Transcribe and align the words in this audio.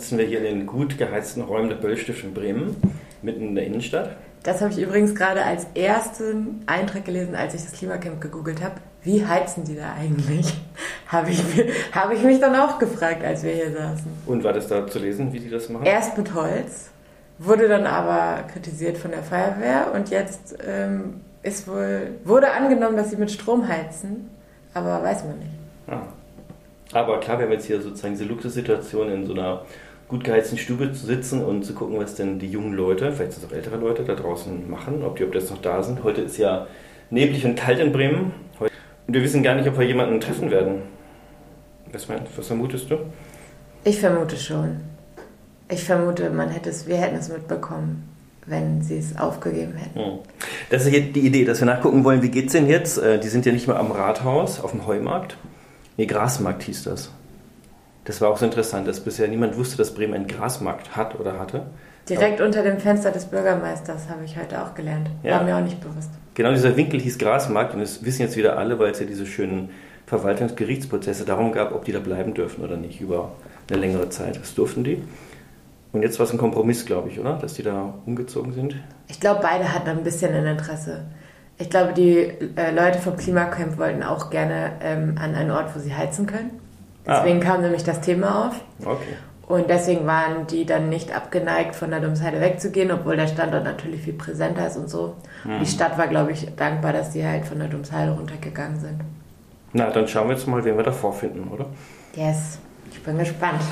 sitzen 0.00 0.16
wir 0.16 0.24
hier 0.24 0.38
in 0.38 0.44
den 0.44 0.66
gut 0.66 0.96
geheizten 0.96 1.42
Räumen 1.42 1.68
der 1.68 1.76
Böllstiftung 1.76 2.32
Bremen, 2.32 2.74
mitten 3.20 3.48
in 3.48 3.54
der 3.54 3.66
Innenstadt. 3.66 4.16
Das 4.42 4.62
habe 4.62 4.72
ich 4.72 4.80
übrigens 4.80 5.14
gerade 5.14 5.44
als 5.44 5.66
ersten 5.74 6.62
Eintrag 6.64 7.04
gelesen, 7.04 7.34
als 7.34 7.54
ich 7.54 7.62
das 7.62 7.72
Klimacamp 7.72 8.18
gegoogelt 8.18 8.62
habe. 8.62 8.76
Wie 9.02 9.26
heizen 9.26 9.64
die 9.64 9.76
da 9.76 9.92
eigentlich? 9.92 10.54
habe 11.06 11.28
ich, 11.28 11.42
hab 11.92 12.10
ich 12.14 12.22
mich 12.22 12.40
dann 12.40 12.56
auch 12.56 12.78
gefragt, 12.78 13.22
als 13.22 13.42
wir 13.42 13.52
hier 13.52 13.72
saßen. 13.72 14.10
Und 14.24 14.42
war 14.42 14.54
das 14.54 14.68
da 14.68 14.86
zu 14.86 14.98
lesen, 14.98 15.34
wie 15.34 15.40
die 15.40 15.50
das 15.50 15.68
machen? 15.68 15.84
Erst 15.84 16.16
mit 16.16 16.32
Holz, 16.32 16.88
wurde 17.38 17.68
dann 17.68 17.84
aber 17.84 18.44
kritisiert 18.50 18.96
von 18.96 19.10
der 19.10 19.22
Feuerwehr 19.22 19.92
und 19.94 20.08
jetzt 20.08 20.56
ähm, 20.66 21.20
ist 21.42 21.68
wohl, 21.68 22.12
wurde 22.24 22.52
angenommen, 22.52 22.96
dass 22.96 23.10
sie 23.10 23.16
mit 23.16 23.30
Strom 23.30 23.68
heizen, 23.68 24.30
aber 24.72 25.02
weiß 25.02 25.24
man 25.24 25.38
nicht. 25.40 25.50
Ah. 25.88 26.00
Aber 26.92 27.20
klar, 27.20 27.38
wir 27.38 27.44
haben 27.44 27.52
jetzt 27.52 27.66
hier 27.66 27.80
sozusagen 27.80 28.14
diese 28.14 28.24
Luxussituation 28.24 29.10
in 29.10 29.26
so 29.26 29.32
einer 29.32 29.62
gut 30.10 30.24
geheizten 30.24 30.58
Stube 30.58 30.92
zu 30.92 31.06
sitzen 31.06 31.42
und 31.42 31.64
zu 31.64 31.72
gucken, 31.72 31.98
was 31.98 32.16
denn 32.16 32.40
die 32.40 32.50
jungen 32.50 32.74
Leute, 32.74 33.12
vielleicht 33.12 33.32
sind 33.32 33.44
es 33.44 33.50
auch 33.50 33.54
ältere 33.54 33.76
Leute, 33.76 34.02
da 34.02 34.14
draußen 34.14 34.68
machen, 34.68 35.04
ob 35.04 35.16
die 35.16 35.24
ob 35.24 35.32
das 35.32 35.48
noch 35.50 35.62
da 35.62 35.82
sind. 35.84 36.02
Heute 36.02 36.22
ist 36.22 36.36
ja 36.36 36.66
neblig 37.10 37.44
und 37.44 37.56
kalt 37.56 37.78
in 37.78 37.92
Bremen. 37.92 38.32
Und 38.58 38.70
wir 39.14 39.22
wissen 39.22 39.44
gar 39.44 39.54
nicht, 39.54 39.68
ob 39.68 39.78
wir 39.78 39.86
jemanden 39.86 40.20
treffen 40.20 40.50
werden. 40.50 40.82
Was, 41.92 42.08
meinst, 42.08 42.36
was 42.36 42.48
vermutest 42.48 42.90
du? 42.90 42.98
Ich 43.84 44.00
vermute 44.00 44.36
schon. 44.36 44.80
Ich 45.68 45.84
vermute, 45.84 46.28
man 46.30 46.48
hätte 46.48 46.70
es, 46.70 46.88
wir 46.88 46.96
hätten 46.96 47.16
es 47.16 47.28
mitbekommen, 47.28 48.08
wenn 48.46 48.82
sie 48.82 48.98
es 48.98 49.16
aufgegeben 49.16 49.74
hätten. 49.74 49.98
Hm. 49.98 50.18
Das 50.70 50.86
ist 50.86 50.92
jetzt 50.92 51.14
die 51.14 51.20
Idee, 51.20 51.44
dass 51.44 51.60
wir 51.60 51.66
nachgucken 51.66 52.02
wollen, 52.02 52.22
wie 52.22 52.30
geht 52.30 52.46
es 52.46 52.52
denn 52.52 52.66
jetzt? 52.66 52.98
Äh, 52.98 53.20
die 53.20 53.28
sind 53.28 53.46
ja 53.46 53.52
nicht 53.52 53.68
mehr 53.68 53.78
am 53.78 53.92
Rathaus, 53.92 54.60
auf 54.60 54.72
dem 54.72 54.88
Heumarkt. 54.88 55.36
Nee, 55.96 56.06
Grasmarkt 56.06 56.64
hieß 56.64 56.84
das. 56.84 57.10
Das 58.04 58.20
war 58.20 58.30
auch 58.30 58.38
so 58.38 58.44
interessant, 58.44 58.88
dass 58.88 59.00
bisher 59.00 59.28
niemand 59.28 59.56
wusste, 59.56 59.76
dass 59.76 59.94
Bremen 59.94 60.14
einen 60.14 60.26
Grasmarkt 60.26 60.96
hat 60.96 61.18
oder 61.18 61.38
hatte. 61.38 61.66
Direkt 62.08 62.40
Aber 62.40 62.46
unter 62.46 62.62
dem 62.62 62.78
Fenster 62.78 63.10
des 63.10 63.26
Bürgermeisters 63.26 64.08
habe 64.08 64.24
ich 64.24 64.36
heute 64.36 64.62
auch 64.62 64.74
gelernt. 64.74 65.10
Ja. 65.22 65.36
War 65.36 65.44
mir 65.44 65.56
auch 65.56 65.60
nicht 65.60 65.80
bewusst. 65.80 66.10
Genau 66.34 66.52
dieser 66.52 66.76
Winkel 66.76 67.00
hieß 67.00 67.18
Grasmarkt 67.18 67.74
und 67.74 67.80
das 67.80 68.04
wissen 68.04 68.22
jetzt 68.22 68.36
wieder 68.36 68.58
alle, 68.58 68.78
weil 68.78 68.90
es 68.90 69.00
ja 69.00 69.06
diese 69.06 69.26
schönen 69.26 69.70
Verwaltungsgerichtsprozesse 70.06 71.24
darum 71.24 71.52
gab, 71.52 71.72
ob 71.72 71.84
die 71.84 71.92
da 71.92 72.00
bleiben 72.00 72.34
dürfen 72.34 72.64
oder 72.64 72.76
nicht 72.76 73.00
über 73.00 73.32
eine 73.70 73.78
längere 73.78 74.08
Zeit. 74.08 74.40
Das 74.40 74.54
durften 74.54 74.82
die. 74.82 75.02
Und 75.92 76.02
jetzt 76.02 76.18
war 76.18 76.26
es 76.26 76.32
ein 76.32 76.38
Kompromiss, 76.38 76.86
glaube 76.86 77.08
ich, 77.08 77.18
oder? 77.18 77.34
Dass 77.34 77.54
die 77.54 77.62
da 77.62 77.94
umgezogen 78.06 78.52
sind? 78.52 78.76
Ich 79.08 79.20
glaube, 79.20 79.40
beide 79.42 79.72
hatten 79.72 79.88
ein 79.88 80.02
bisschen 80.02 80.32
ein 80.34 80.46
Interesse. 80.46 81.04
Ich 81.58 81.68
glaube, 81.68 81.92
die 81.92 82.16
äh, 82.56 82.74
Leute 82.74 82.98
vom 82.98 83.16
Klimacamp 83.16 83.76
wollten 83.76 84.02
auch 84.02 84.30
gerne 84.30 84.72
ähm, 84.82 85.16
an 85.20 85.34
einen 85.34 85.50
Ort, 85.50 85.74
wo 85.74 85.80
sie 85.80 85.94
heizen 85.94 86.26
können. 86.26 86.59
Deswegen 87.06 87.40
ah. 87.42 87.44
kam 87.44 87.62
nämlich 87.62 87.84
das 87.84 88.00
Thema 88.00 88.46
auf. 88.46 88.54
Okay. 88.84 89.16
Und 89.50 89.68
deswegen 89.68 90.06
waren 90.06 90.46
die 90.46 90.64
dann 90.64 90.90
nicht 90.90 91.12
abgeneigt, 91.12 91.74
von 91.74 91.90
der 91.90 91.98
Domsheide 91.98 92.40
wegzugehen, 92.40 92.92
obwohl 92.92 93.16
der 93.16 93.26
Standort 93.26 93.64
natürlich 93.64 94.02
viel 94.02 94.12
präsenter 94.12 94.68
ist 94.68 94.76
und 94.76 94.88
so. 94.88 95.16
Mhm. 95.44 95.58
Die 95.58 95.66
Stadt 95.66 95.98
war, 95.98 96.06
glaube 96.06 96.30
ich, 96.30 96.46
dankbar, 96.54 96.92
dass 96.92 97.10
die 97.10 97.26
halt 97.26 97.44
von 97.44 97.58
der 97.58 97.66
Domsheide 97.66 98.12
runtergegangen 98.12 98.78
sind. 98.78 99.00
Na, 99.72 99.90
dann 99.90 100.06
schauen 100.06 100.28
wir 100.28 100.36
jetzt 100.36 100.46
mal, 100.46 100.64
wen 100.64 100.76
wir 100.76 100.84
da 100.84 100.92
vorfinden, 100.92 101.48
oder? 101.48 101.66
Yes, 102.14 102.60
ich 102.92 103.02
bin 103.02 103.18
gespannt. 103.18 103.62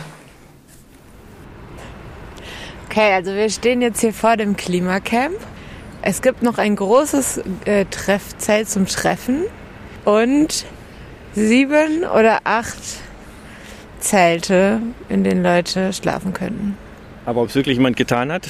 Okay, 2.91 3.13
also 3.13 3.33
wir 3.33 3.49
stehen 3.49 3.81
jetzt 3.81 4.01
hier 4.01 4.13
vor 4.13 4.37
dem 4.37 4.57
Klimacamp. 4.57 5.37
Es 6.03 6.23
gibt 6.23 6.43
noch 6.43 6.59
ein 6.59 6.75
großes 6.75 7.43
äh, 7.67 7.85
Treffzelt 7.85 8.69
zum 8.69 8.87
Treffen 8.87 9.45
und 10.05 10.65
sieben 11.35 12.05
oder 12.05 12.41
acht 12.45 12.79
Zelte, 14.01 14.81
in 15.09 15.25
denen 15.25 15.43
Leute 15.43 15.93
schlafen 15.93 16.33
könnten. 16.33 16.77
Aber 17.27 17.43
ob 17.43 17.49
es 17.49 17.55
wirklich 17.55 17.77
jemand 17.77 17.97
getan 17.97 18.33
hat, 18.33 18.49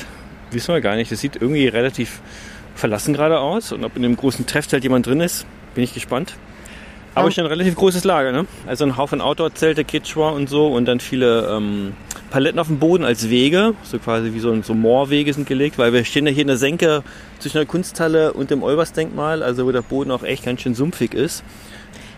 wissen 0.50 0.72
wir 0.72 0.80
gar 0.80 0.96
nicht. 0.96 1.10
Das 1.10 1.20
sieht 1.20 1.36
irgendwie 1.36 1.66
relativ 1.68 2.20
verlassen 2.74 3.14
gerade 3.14 3.40
aus. 3.40 3.72
Und 3.72 3.84
ob 3.84 3.96
in 3.96 4.02
dem 4.02 4.16
großen 4.16 4.46
Treffzelt 4.46 4.84
jemand 4.84 5.06
drin 5.06 5.20
ist, 5.20 5.46
bin 5.74 5.84
ich 5.84 5.94
gespannt. 5.94 6.36
Aber 7.14 7.30
schon 7.32 7.44
ein 7.44 7.50
relativ 7.50 7.74
großes 7.74 8.04
Lager, 8.04 8.30
ne? 8.30 8.46
Also 8.66 8.84
ein 8.84 8.96
Haufen 8.96 9.20
Outdoor-Zelte, 9.20 9.84
Quechua 9.84 10.30
und 10.30 10.48
so 10.48 10.68
und 10.68 10.84
dann 10.84 11.00
viele 11.00 11.48
ähm, 11.50 11.94
Paletten 12.30 12.60
auf 12.60 12.68
dem 12.68 12.78
Boden 12.78 13.04
als 13.04 13.28
Wege, 13.28 13.74
so 13.82 13.98
quasi 13.98 14.34
wie 14.34 14.40
so, 14.40 14.62
so 14.62 14.74
Moorwege 14.74 15.32
sind 15.32 15.48
gelegt, 15.48 15.78
weil 15.78 15.92
wir 15.92 16.04
stehen 16.04 16.26
ja 16.26 16.32
hier 16.32 16.42
in 16.42 16.48
der 16.48 16.58
Senke 16.58 17.02
zwischen 17.40 17.56
der 17.56 17.66
Kunsthalle 17.66 18.34
und 18.34 18.50
dem 18.50 18.62
Olbersdenkmal, 18.62 19.42
also 19.42 19.66
wo 19.66 19.72
der 19.72 19.82
Boden 19.82 20.10
auch 20.10 20.22
echt 20.22 20.44
ganz 20.44 20.60
schön 20.60 20.74
sumpfig 20.74 21.14
ist. 21.14 21.42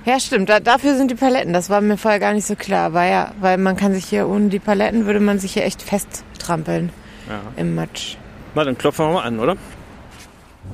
Ja, 0.05 0.19
stimmt. 0.19 0.49
Da, 0.49 0.61
dafür 0.61 0.97
sind 0.97 1.11
die 1.11 1.15
Paletten. 1.15 1.53
Das 1.53 1.69
war 1.69 1.81
mir 1.81 1.97
vorher 1.97 2.21
gar 2.21 2.33
nicht 2.33 2.47
so 2.47 2.57
klar. 2.57 2.87
Aber 2.87 3.05
ja, 3.05 3.33
weil 3.41 3.59
man 3.59 3.77
kann 3.77 3.93
sich 3.93 4.07
hier 4.07 4.29
ohne 4.29 4.49
die 4.49 4.59
Paletten 4.59 5.07
würde 5.07 5.21
man 5.21 5.39
sich 5.39 5.53
hier 5.53 5.65
echt 5.65 5.83
festtrampeln 5.83 6.91
ja. 7.29 7.41
im 7.57 7.75
Matsch. 7.75 8.17
Na, 8.55 8.65
dann 8.65 8.77
klopfen 8.77 9.07
wir 9.07 9.13
mal 9.13 9.23
an, 9.23 9.39
oder? 9.39 9.57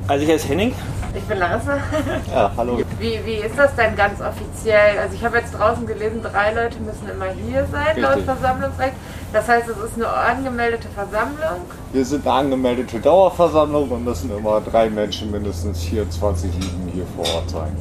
Also 0.08 0.24
ich 0.24 0.30
heiße 0.30 0.48
Henning. 0.48 0.72
Ich 1.14 1.22
bin 1.24 1.38
Larissa. 1.38 1.78
Ja, 2.32 2.52
hallo. 2.56 2.80
Wie, 2.98 3.18
wie 3.24 3.36
ist 3.36 3.58
das 3.58 3.74
denn 3.76 3.96
ganz 3.96 4.20
offiziell? 4.20 4.98
Also 4.98 5.14
ich 5.14 5.24
habe 5.24 5.38
jetzt 5.38 5.52
draußen 5.52 5.86
gelesen, 5.86 6.22
drei 6.22 6.52
Leute 6.52 6.78
müssen 6.80 7.08
immer 7.08 7.26
hier 7.26 7.66
sein, 7.72 8.00
laut 8.00 8.20
Versammlungsrecht. 8.20 8.94
Das 9.32 9.48
heißt, 9.48 9.68
es 9.68 9.76
ist 9.76 9.94
eine 9.96 10.08
angemeldete 10.08 10.88
Versammlung? 10.88 11.62
Wir 11.92 12.04
sind 12.04 12.26
eine 12.26 12.36
angemeldete 12.36 13.00
Dauerversammlung 13.00 13.90
und 13.90 14.04
müssen 14.04 14.36
immer 14.36 14.60
drei 14.60 14.88
Menschen 14.90 15.30
mindestens 15.30 15.82
24 15.84 16.52
Lieben 16.54 16.90
hier 16.92 17.06
vor 17.16 17.34
Ort 17.34 17.50
sein. 17.50 17.76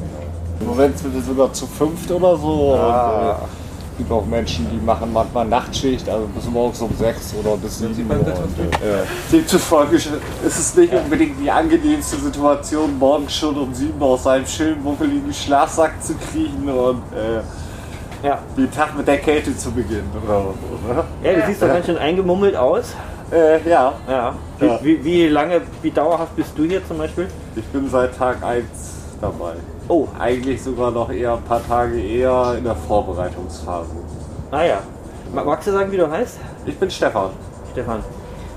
Im 0.60 0.66
Moment 0.66 0.98
sind 0.98 1.14
wir 1.14 1.22
sogar 1.22 1.52
zu 1.52 1.66
fünft 1.66 2.10
oder 2.10 2.36
so. 2.36 2.74
Ja. 2.76 3.30
Und, 3.32 3.42
äh, 3.42 3.44
es 3.96 3.98
gibt 4.00 4.12
auch 4.12 4.26
Menschen, 4.26 4.66
die 4.70 4.84
machen 4.84 5.10
manchmal 5.10 5.46
Nachtschicht, 5.46 6.06
also 6.06 6.26
bis 6.26 6.44
morgens 6.50 6.82
um 6.82 6.94
sechs 6.98 7.34
oder 7.34 7.56
bis 7.56 7.78
sieben 7.78 8.10
Uhr. 8.10 8.16
Und, 8.16 8.58
äh, 8.58 9.04
demzufolge 9.32 9.96
ist 9.96 10.10
es 10.44 10.76
nicht 10.76 10.92
unbedingt 10.92 11.40
die 11.40 11.50
angenehmste 11.50 12.16
Situation, 12.16 12.98
morgens 12.98 13.34
schon 13.34 13.56
um 13.56 13.72
sieben 13.72 14.02
aus 14.02 14.24
seinem 14.24 14.46
schönen, 14.46 14.84
wuckeligen 14.84 15.32
Schlafsack 15.32 16.02
zu 16.02 16.14
kriechen 16.14 16.68
und 16.68 17.02
äh, 17.14 18.26
ja. 18.26 18.38
den 18.54 18.70
Tag 18.70 18.96
mit 18.98 19.08
der 19.08 19.16
Kälte 19.16 19.56
zu 19.56 19.70
beginnen. 19.70 20.10
Oder, 20.22 20.54
oder? 20.90 21.04
Ja, 21.22 21.32
du 21.32 21.46
siehst 21.46 21.62
doch 21.62 21.68
ganz 21.68 21.86
schön 21.86 21.96
eingemummelt 21.96 22.54
aus. 22.54 22.94
Äh, 23.32 23.66
ja. 23.68 23.94
ja. 24.06 24.34
Wie. 24.58 24.70
Wie, 24.82 25.04
wie, 25.04 25.28
lange, 25.28 25.62
wie 25.80 25.90
dauerhaft 25.90 26.36
bist 26.36 26.52
du 26.56 26.64
hier 26.64 26.86
zum 26.86 26.98
Beispiel? 26.98 27.28
Ich 27.56 27.64
bin 27.64 27.88
seit 27.88 28.16
Tag 28.16 28.42
1 28.42 28.64
dabei. 29.20 29.54
Oh, 29.88 30.08
eigentlich 30.18 30.62
sogar 30.62 30.90
noch 30.90 31.10
eher 31.10 31.34
ein 31.34 31.42
paar 31.42 31.64
Tage 31.64 32.00
eher 32.00 32.56
in 32.58 32.64
der 32.64 32.74
Vorbereitungsphase. 32.74 33.90
Ah 34.50 34.64
ja. 34.64 34.80
Magst 35.32 35.68
du 35.68 35.72
sagen, 35.72 35.92
wie 35.92 35.96
du 35.96 36.10
heißt? 36.10 36.38
Ich 36.64 36.76
bin 36.76 36.90
Stefan. 36.90 37.30
Stefan. 37.72 38.02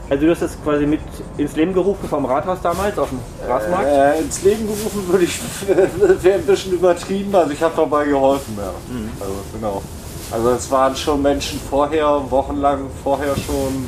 Also 0.10 0.26
du 0.26 0.32
hast 0.32 0.42
das 0.42 0.58
quasi 0.64 0.88
mit 0.88 1.02
ins 1.38 1.56
Leben 1.56 1.72
gerufen 1.72 2.10
vom 2.10 2.26
Rathaus 2.26 2.60
damals 2.64 2.98
auf 2.98 3.10
dem 3.10 3.20
Grasmarkt? 3.46 3.86
Äh, 3.86 4.22
ins 4.22 4.42
Leben 4.42 4.66
gerufen 4.66 5.08
würde 5.08 5.24
ich 5.24 5.40
wäre 6.24 6.40
ein 6.40 6.46
bisschen 6.46 6.74
übertrieben, 6.74 7.36
also 7.36 7.52
ich 7.52 7.62
habe 7.62 7.74
dabei 7.76 8.06
geholfen, 8.06 8.58
ja. 8.58 8.72
Mhm. 8.92 9.12
Also 9.20 9.34
genau. 9.54 9.84
Also 10.32 10.50
es 10.50 10.72
waren 10.72 10.96
schon 10.96 11.22
Menschen 11.22 11.60
vorher, 11.60 12.22
wochenlang 12.30 12.88
vorher 13.04 13.36
schon 13.36 13.86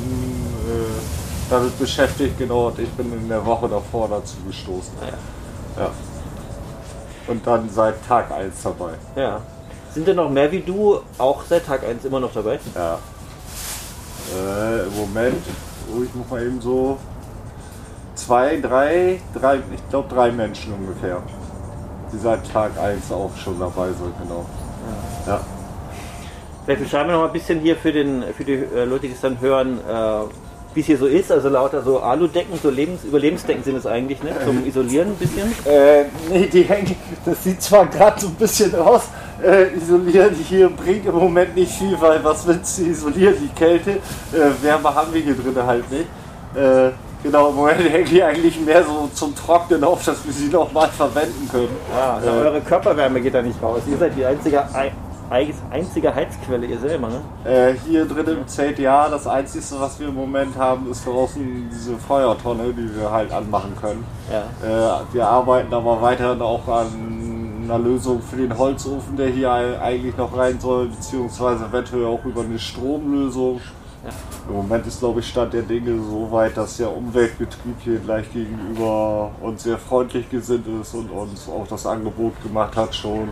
äh, 0.67 1.49
damit 1.49 1.77
beschäftigt, 1.79 2.37
genau, 2.37 2.67
und 2.67 2.77
ich 2.77 2.89
bin 2.89 3.11
in 3.13 3.27
der 3.27 3.43
Woche 3.43 3.67
davor 3.67 4.07
dazu 4.07 4.35
gestoßen. 4.47 4.93
Ah, 5.01 5.05
ja. 5.05 5.83
ja 5.85 5.91
und 7.27 7.45
dann 7.45 7.69
seit 7.69 8.05
Tag 8.07 8.31
1 8.31 8.63
dabei. 8.63 8.93
Ja. 9.15 9.41
Sind 9.93 10.07
denn 10.07 10.15
noch 10.15 10.29
mehr 10.29 10.51
wie 10.51 10.61
du 10.61 10.99
auch 11.17 11.43
seit 11.43 11.65
Tag 11.65 11.83
1 11.83 12.05
immer 12.05 12.19
noch 12.19 12.33
dabei? 12.33 12.59
Ja. 12.75 12.99
Äh, 14.33 14.87
Im 14.87 14.95
Moment, 14.95 15.43
oh, 15.93 16.01
ich 16.03 16.13
muss 16.15 16.29
mal 16.29 16.41
eben 16.41 16.61
so 16.61 16.97
zwei, 18.15 18.57
drei, 18.57 19.19
drei, 19.33 19.57
ich 19.57 19.89
glaube 19.89 20.13
drei 20.13 20.31
Menschen 20.31 20.73
ungefähr, 20.73 21.21
die 22.13 22.17
seit 22.17 22.49
Tag 22.51 22.77
1 22.79 23.11
auch 23.11 23.35
schon 23.35 23.59
dabei 23.59 23.87
sind, 23.87 24.13
genau. 24.21 24.45
Ja. 25.25 25.33
ja. 25.33 25.41
Vielleicht 26.63 26.83
beschreiben 26.83 27.09
wir 27.09 27.13
noch 27.13 27.21
mal 27.21 27.27
ein 27.27 27.33
bisschen 27.33 27.59
hier 27.59 27.75
für, 27.75 27.91
den, 27.91 28.23
für 28.35 28.45
die 28.45 28.53
äh, 28.53 28.85
Leute, 28.85 29.07
die 29.07 29.13
es 29.13 29.21
dann 29.21 29.41
hören, 29.41 29.79
äh, 29.79 30.23
wie 30.73 30.79
es 30.79 30.85
hier 30.85 30.97
so 30.97 31.07
ist, 31.07 31.31
also 31.31 31.49
lauter 31.49 31.81
so 31.81 31.99
Aludecken, 31.99 32.57
so 32.61 32.69
Lebens 32.69 33.03
Überlebensdecken 33.03 33.63
sind 33.63 33.75
es 33.75 33.85
eigentlich, 33.85 34.23
ne? 34.23 34.31
Zum 34.45 34.65
Isolieren 34.65 35.09
ein 35.09 35.15
bisschen? 35.15 35.53
Äh, 35.65 36.05
nee, 36.29 36.47
die 36.47 36.63
hängen, 36.63 36.95
das 37.25 37.43
sieht 37.43 37.61
zwar 37.61 37.85
gerade 37.87 38.19
so 38.19 38.27
ein 38.27 38.35
bisschen 38.35 38.73
aus, 38.75 39.03
äh, 39.43 39.75
isolieren 39.75 40.35
hier 40.35 40.69
bringt 40.69 41.05
im 41.05 41.15
Moment 41.15 41.55
nicht 41.55 41.71
viel, 41.71 41.99
weil 41.99 42.23
was 42.23 42.45
willst 42.47 42.79
du 42.79 42.83
isolieren, 42.83 43.35
die 43.41 43.59
Kälte, 43.59 43.91
äh, 43.91 44.63
Wärme 44.63 44.93
haben 44.93 45.13
wir 45.13 45.21
hier 45.21 45.35
drin 45.35 45.55
halt 45.65 45.89
nicht. 45.91 46.05
Äh, 46.55 46.91
genau, 47.23 47.49
im 47.49 47.55
Moment 47.55 47.79
hängen 47.79 48.09
die 48.09 48.23
eigentlich 48.23 48.59
mehr 48.59 48.83
so 48.83 49.09
zum 49.13 49.35
Trocknen 49.35 49.83
auf, 49.83 50.03
dass 50.05 50.25
wir 50.25 50.33
sie 50.33 50.47
nochmal 50.47 50.89
verwenden 50.89 51.49
können. 51.51 51.75
Ja, 51.95 52.15
also 52.15 52.29
eure 52.29 52.61
Körperwärme 52.61 53.21
geht 53.21 53.33
da 53.33 53.41
nicht 53.41 53.61
raus. 53.61 53.81
Ihr 53.89 53.97
seid 53.97 54.15
die 54.15 54.25
einzige 54.25 54.63
einzige 55.31 56.13
Heizquelle 56.13 56.65
ihr 56.65 56.79
selber, 56.79 57.07
ne? 57.07 57.21
Äh, 57.49 57.73
hier 57.87 58.05
drin 58.05 58.27
im 58.27 58.47
Zelt 58.47 58.79
ja, 58.79 59.07
das 59.09 59.25
Einzige, 59.25 59.63
was 59.79 59.99
wir 59.99 60.09
im 60.09 60.15
Moment 60.15 60.57
haben, 60.57 60.91
ist 60.91 61.05
draußen 61.05 61.69
diese 61.71 61.97
Feuertonne, 61.97 62.73
die 62.73 62.99
wir 62.99 63.09
halt 63.09 63.31
anmachen 63.31 63.73
können. 63.79 64.03
Ja. 64.29 64.99
Äh, 64.99 65.13
wir 65.13 65.27
arbeiten 65.27 65.73
aber 65.73 66.01
weiterhin 66.01 66.41
auch 66.41 66.67
an 66.67 67.61
einer 67.63 67.79
Lösung 67.79 68.21
für 68.21 68.35
den 68.35 68.57
Holzofen, 68.57 69.15
der 69.15 69.29
hier 69.29 69.51
eigentlich 69.51 70.17
noch 70.17 70.35
rein 70.35 70.59
soll, 70.59 70.87
beziehungsweise 70.87 71.65
eventuell 71.65 72.05
auch 72.05 72.23
über 72.25 72.41
eine 72.41 72.59
Stromlösung. 72.59 73.61
Im 74.49 74.55
Moment 74.55 74.87
ist, 74.87 74.99
glaube 74.99 75.19
ich, 75.19 75.27
Stand 75.27 75.53
der 75.53 75.61
Dinge 75.61 76.01
so 76.01 76.29
weit, 76.31 76.57
dass 76.57 76.77
der 76.77 76.91
Umweltbetrieb 76.91 77.75
hier 77.83 77.99
gleich 77.99 78.31
gegenüber 78.33 79.31
uns 79.41 79.63
sehr 79.63 79.77
freundlich 79.77 80.27
gesinnt 80.29 80.65
ist 80.81 80.95
und 80.95 81.11
uns 81.11 81.47
auch 81.47 81.67
das 81.67 81.85
Angebot 81.85 82.33
gemacht 82.41 82.75
hat, 82.75 82.95
schon 82.95 83.29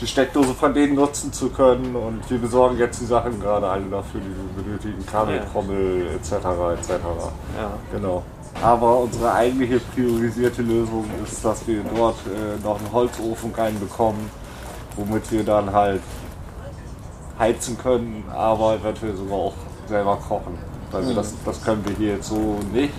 die 0.00 0.06
Steckdose 0.06 0.54
von 0.54 0.74
denen 0.74 0.94
nutzen 0.94 1.32
zu 1.32 1.48
können. 1.50 1.94
Und 1.96 2.28
wir 2.30 2.38
besorgen 2.38 2.78
jetzt 2.78 3.00
die 3.00 3.06
Sachen 3.06 3.40
gerade 3.40 3.66
alle 3.68 3.84
dafür, 3.86 4.20
die 4.20 4.26
wir 4.56 4.62
benötigen, 4.64 5.06
Kabeltrommel 5.06 6.06
etc. 6.16 6.32
etc. 6.32 6.90
Ja. 7.58 7.70
Genau. 7.92 8.22
Aber 8.62 8.98
unsere 9.00 9.32
eigentliche 9.32 9.80
priorisierte 9.80 10.62
Lösung 10.62 11.04
ist, 11.24 11.44
dass 11.44 11.66
wir 11.66 11.82
dort 11.96 12.16
äh, 12.26 12.62
noch 12.64 12.78
einen 12.78 12.92
Holzofen 12.92 13.52
reinbekommen, 13.52 14.30
womit 14.96 15.30
wir 15.32 15.42
dann 15.44 15.72
halt 15.72 16.00
heizen 17.38 17.76
können, 17.76 18.24
aber 18.32 18.76
eventuell 18.76 19.16
sogar 19.16 19.36
auch 19.36 19.54
selber 19.88 20.16
kochen. 20.28 20.56
Also 20.92 21.10
Mhm. 21.10 21.16
das, 21.16 21.34
das 21.44 21.64
können 21.64 21.84
wir 21.84 21.96
hier 21.96 22.14
jetzt 22.14 22.28
so 22.28 22.58
nicht. 22.72 22.94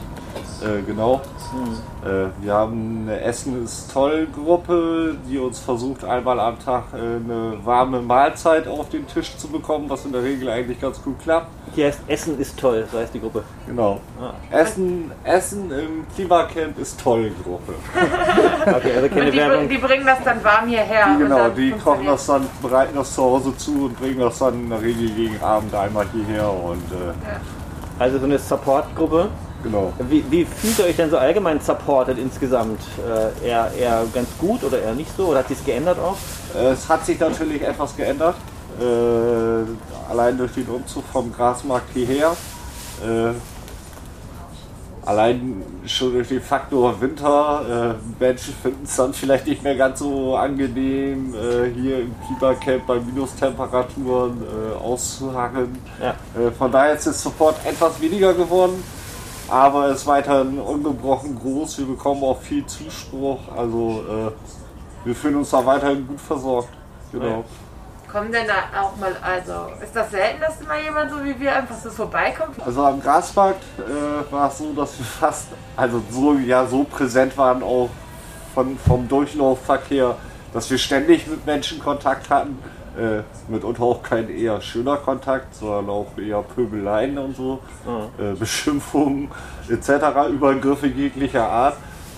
Äh, 0.62 0.82
genau. 0.82 1.22
Mhm. 1.54 2.08
Äh, 2.08 2.28
wir 2.42 2.54
haben 2.54 3.02
eine 3.08 3.22
Essen 3.22 3.64
ist 3.64 3.92
toll 3.92 4.28
Gruppe, 4.34 5.16
die 5.28 5.38
uns 5.38 5.60
versucht 5.60 6.04
einmal 6.04 6.40
am 6.40 6.58
Tag 6.60 6.86
äh, 6.94 6.98
eine 6.98 7.58
warme 7.64 8.02
Mahlzeit 8.02 8.68
auf 8.68 8.90
den 8.90 9.08
Tisch 9.08 9.36
zu 9.38 9.48
bekommen, 9.48 9.90
was 9.90 10.06
in 10.06 10.12
der 10.12 10.24
Regel 10.24 10.50
eigentlich 10.50 10.80
ganz 10.80 11.02
gut 11.02 11.20
klappt. 11.20 11.48
Hier 11.74 11.88
heißt 11.88 12.00
Essen 12.08 12.40
ist 12.40 12.58
toll, 12.60 12.86
so 12.92 12.98
heißt 12.98 13.14
die 13.14 13.20
Gruppe. 13.20 13.44
Genau. 13.68 14.00
Ah. 14.22 14.34
Essen, 14.56 15.12
Essen 15.24 15.72
im 15.72 16.06
Klimacamp 16.16 16.80
ist 16.80 17.00
toll 17.02 17.32
Gruppe. 17.44 17.74
Okay, 18.66 18.94
also 18.96 19.10
keine 19.10 19.32
die, 19.32 19.38
Werbung. 19.38 19.70
die 19.70 19.78
bringen 19.78 20.06
das 20.06 20.18
dann 20.24 20.44
warm 20.44 20.68
hierher. 20.68 21.08
und 21.08 21.20
Genau, 21.20 21.50
die 21.50 21.72
kochen 21.72 22.06
das 22.08 22.26
dann, 22.26 22.48
bereiten 22.62 22.96
das 22.96 23.14
zu 23.14 23.22
Hause 23.22 23.56
zu 23.58 23.86
und 23.86 24.00
bringen 24.00 24.20
das 24.20 24.40
dann 24.40 24.56
in 24.56 24.70
der 24.70 24.82
Regel 24.82 25.10
gegen 25.10 25.42
Abend 25.42 25.74
einmal 25.76 26.06
hierher 26.12 26.50
und 26.52 26.82
äh, 26.92 28.00
Also 28.00 28.18
so 28.18 28.26
eine 28.26 28.40
Support-Gruppe. 28.40 29.30
Genau. 29.66 29.94
Wie, 30.10 30.24
wie 30.30 30.46
fühlt 30.46 30.80
ihr 30.80 30.86
euch 30.86 30.96
denn 30.96 31.10
so 31.10 31.18
allgemein 31.18 31.60
supported 31.60 32.18
insgesamt? 32.18 32.80
Äh, 33.06 33.48
eher, 33.48 33.72
eher 33.78 34.04
ganz 34.14 34.30
gut 34.40 34.64
oder 34.64 34.82
eher 34.82 34.94
nicht 34.94 35.12
so? 35.18 35.28
Oder 35.28 35.40
hat 35.40 35.50
sich 35.50 35.66
geändert 35.66 35.98
auch? 36.00 36.16
Äh, 36.58 36.72
Es 36.72 36.88
hat 36.88 37.06
sich 37.06 37.20
natürlich 37.20 37.62
etwas 37.62 37.96
geändert. 37.96 38.36
Äh, 38.80 40.12
allein 40.12 40.38
durch 40.38 40.54
den 40.54 40.68
Umzug 40.68 41.04
vom 41.12 41.34
Grasmarkt 41.34 41.90
hierher. 41.94 42.36
Äh, 43.04 43.34
allein 45.06 45.64
schon 45.86 46.14
durch 46.14 46.28
den 46.28 46.42
Faktor 46.42 47.00
Winter. 47.00 47.96
Äh, 48.20 48.24
Menschen 48.24 48.54
finden 48.62 48.84
es 48.86 48.96
dann 48.96 49.14
vielleicht 49.14 49.48
nicht 49.48 49.64
mehr 49.64 49.76
ganz 49.76 50.00
so 50.00 50.36
angenehm, 50.36 51.34
äh, 51.34 51.70
hier 51.80 52.02
im 52.02 52.16
Klimacamp 52.26 52.88
bei 52.88 53.00
Minustemperaturen 53.00 54.42
äh, 54.42 54.76
auszuharren. 54.78 55.78
Ja. 56.02 56.10
Äh, 56.40 56.52
von 56.52 56.72
daher 56.72 56.96
ist 56.96 57.06
es 57.06 57.22
sofort 57.22 57.56
etwas 57.66 58.02
weniger 58.02 58.34
geworden. 58.34 58.84
Aber 59.50 59.90
es 59.90 60.02
ist 60.02 60.08
weiterhin 60.08 60.60
ungebrochen 60.60 61.40
groß. 61.40 61.78
Wir 61.80 61.86
bekommen 61.86 62.24
auch 62.24 62.42
viel 62.42 62.66
Zuspruch. 62.66 63.40
Also 63.56 64.04
äh, 64.10 64.32
wir 65.06 65.16
fühlen 65.16 65.36
uns 65.36 65.52
da 65.52 65.66
weiterhin 65.66 66.08
gut 66.08 66.20
versorgt. 66.20 66.70
Genau. 67.12 67.44
Kommen 68.12 68.32
denn 68.32 68.48
da 68.48 68.82
auch 68.82 68.96
mal, 68.98 69.16
also 69.22 69.72
ist 69.84 69.96
das 69.96 70.10
selten, 70.10 70.40
dass 70.40 70.66
mal 70.66 70.82
jemand 70.82 71.12
so 71.12 71.24
wie 71.24 71.38
wir 71.40 71.56
einfach 71.56 71.76
so 71.76 71.90
vorbeikommt? 71.90 72.56
Also 72.66 72.84
am 72.84 73.02
Grasmarkt 73.02 73.62
äh, 73.78 74.32
war 74.32 74.50
es 74.50 74.58
so, 74.58 74.74
dass 74.74 74.98
wir 74.98 75.06
fast, 75.20 75.48
also 75.76 76.02
so 76.10 76.34
ja 76.34 76.66
so 76.66 76.84
präsent 76.84 77.38
waren 77.38 77.62
auch 77.62 77.90
von, 78.54 78.78
vom 78.80 79.08
Durchlaufverkehr, 79.08 80.16
dass 80.54 80.70
wir 80.72 80.78
ständig 80.78 81.28
mit 81.28 81.46
Menschen 81.46 81.80
Kontakt 81.80 82.30
hatten. 82.30 82.58
Äh, 82.98 83.24
mitunter 83.52 83.84
auch 83.84 84.02
kein 84.02 84.30
eher 84.30 84.62
schöner 84.62 84.96
Kontakt, 84.96 85.54
sondern 85.54 85.90
auch 85.90 86.18
eher 86.18 86.42
Pöbeleien 86.42 87.18
und 87.18 87.36
so, 87.36 87.60
äh, 88.18 88.34
Beschimpfungen 88.40 89.30
etc., 89.70 90.30
Übergriffe 90.32 90.88
jeglicher 90.88 91.50
Art. 91.50 91.76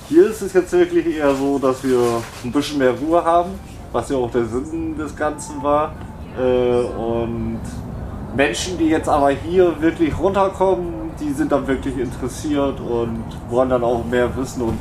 Hier 0.08 0.30
ist 0.30 0.42
es 0.42 0.54
jetzt 0.54 0.72
wirklich 0.72 1.18
eher 1.18 1.34
so, 1.34 1.58
dass 1.58 1.84
wir 1.84 2.22
ein 2.44 2.52
bisschen 2.52 2.78
mehr 2.78 2.92
Ruhe 2.92 3.24
haben, 3.26 3.60
was 3.92 4.10
ja 4.10 4.18
auch 4.18 4.30
der 4.30 4.46
Sinn 4.46 4.96
des 4.96 5.16
Ganzen 5.16 5.64
war. 5.64 5.96
Äh, 6.38 6.82
und 6.82 7.60
Menschen, 8.36 8.78
die 8.78 8.90
jetzt 8.90 9.10
aber 9.10 9.32
hier 9.32 9.82
wirklich 9.82 10.18
runterkommen, 10.18 11.12
die 11.20 11.32
sind 11.32 11.52
dann 11.52 11.66
wirklich 11.68 11.98
interessiert 11.98 12.80
und 12.80 13.26
wollen 13.50 13.70
dann 13.70 13.84
auch 13.84 14.06
mehr 14.06 14.36
wissen. 14.38 14.62
Und 14.62 14.78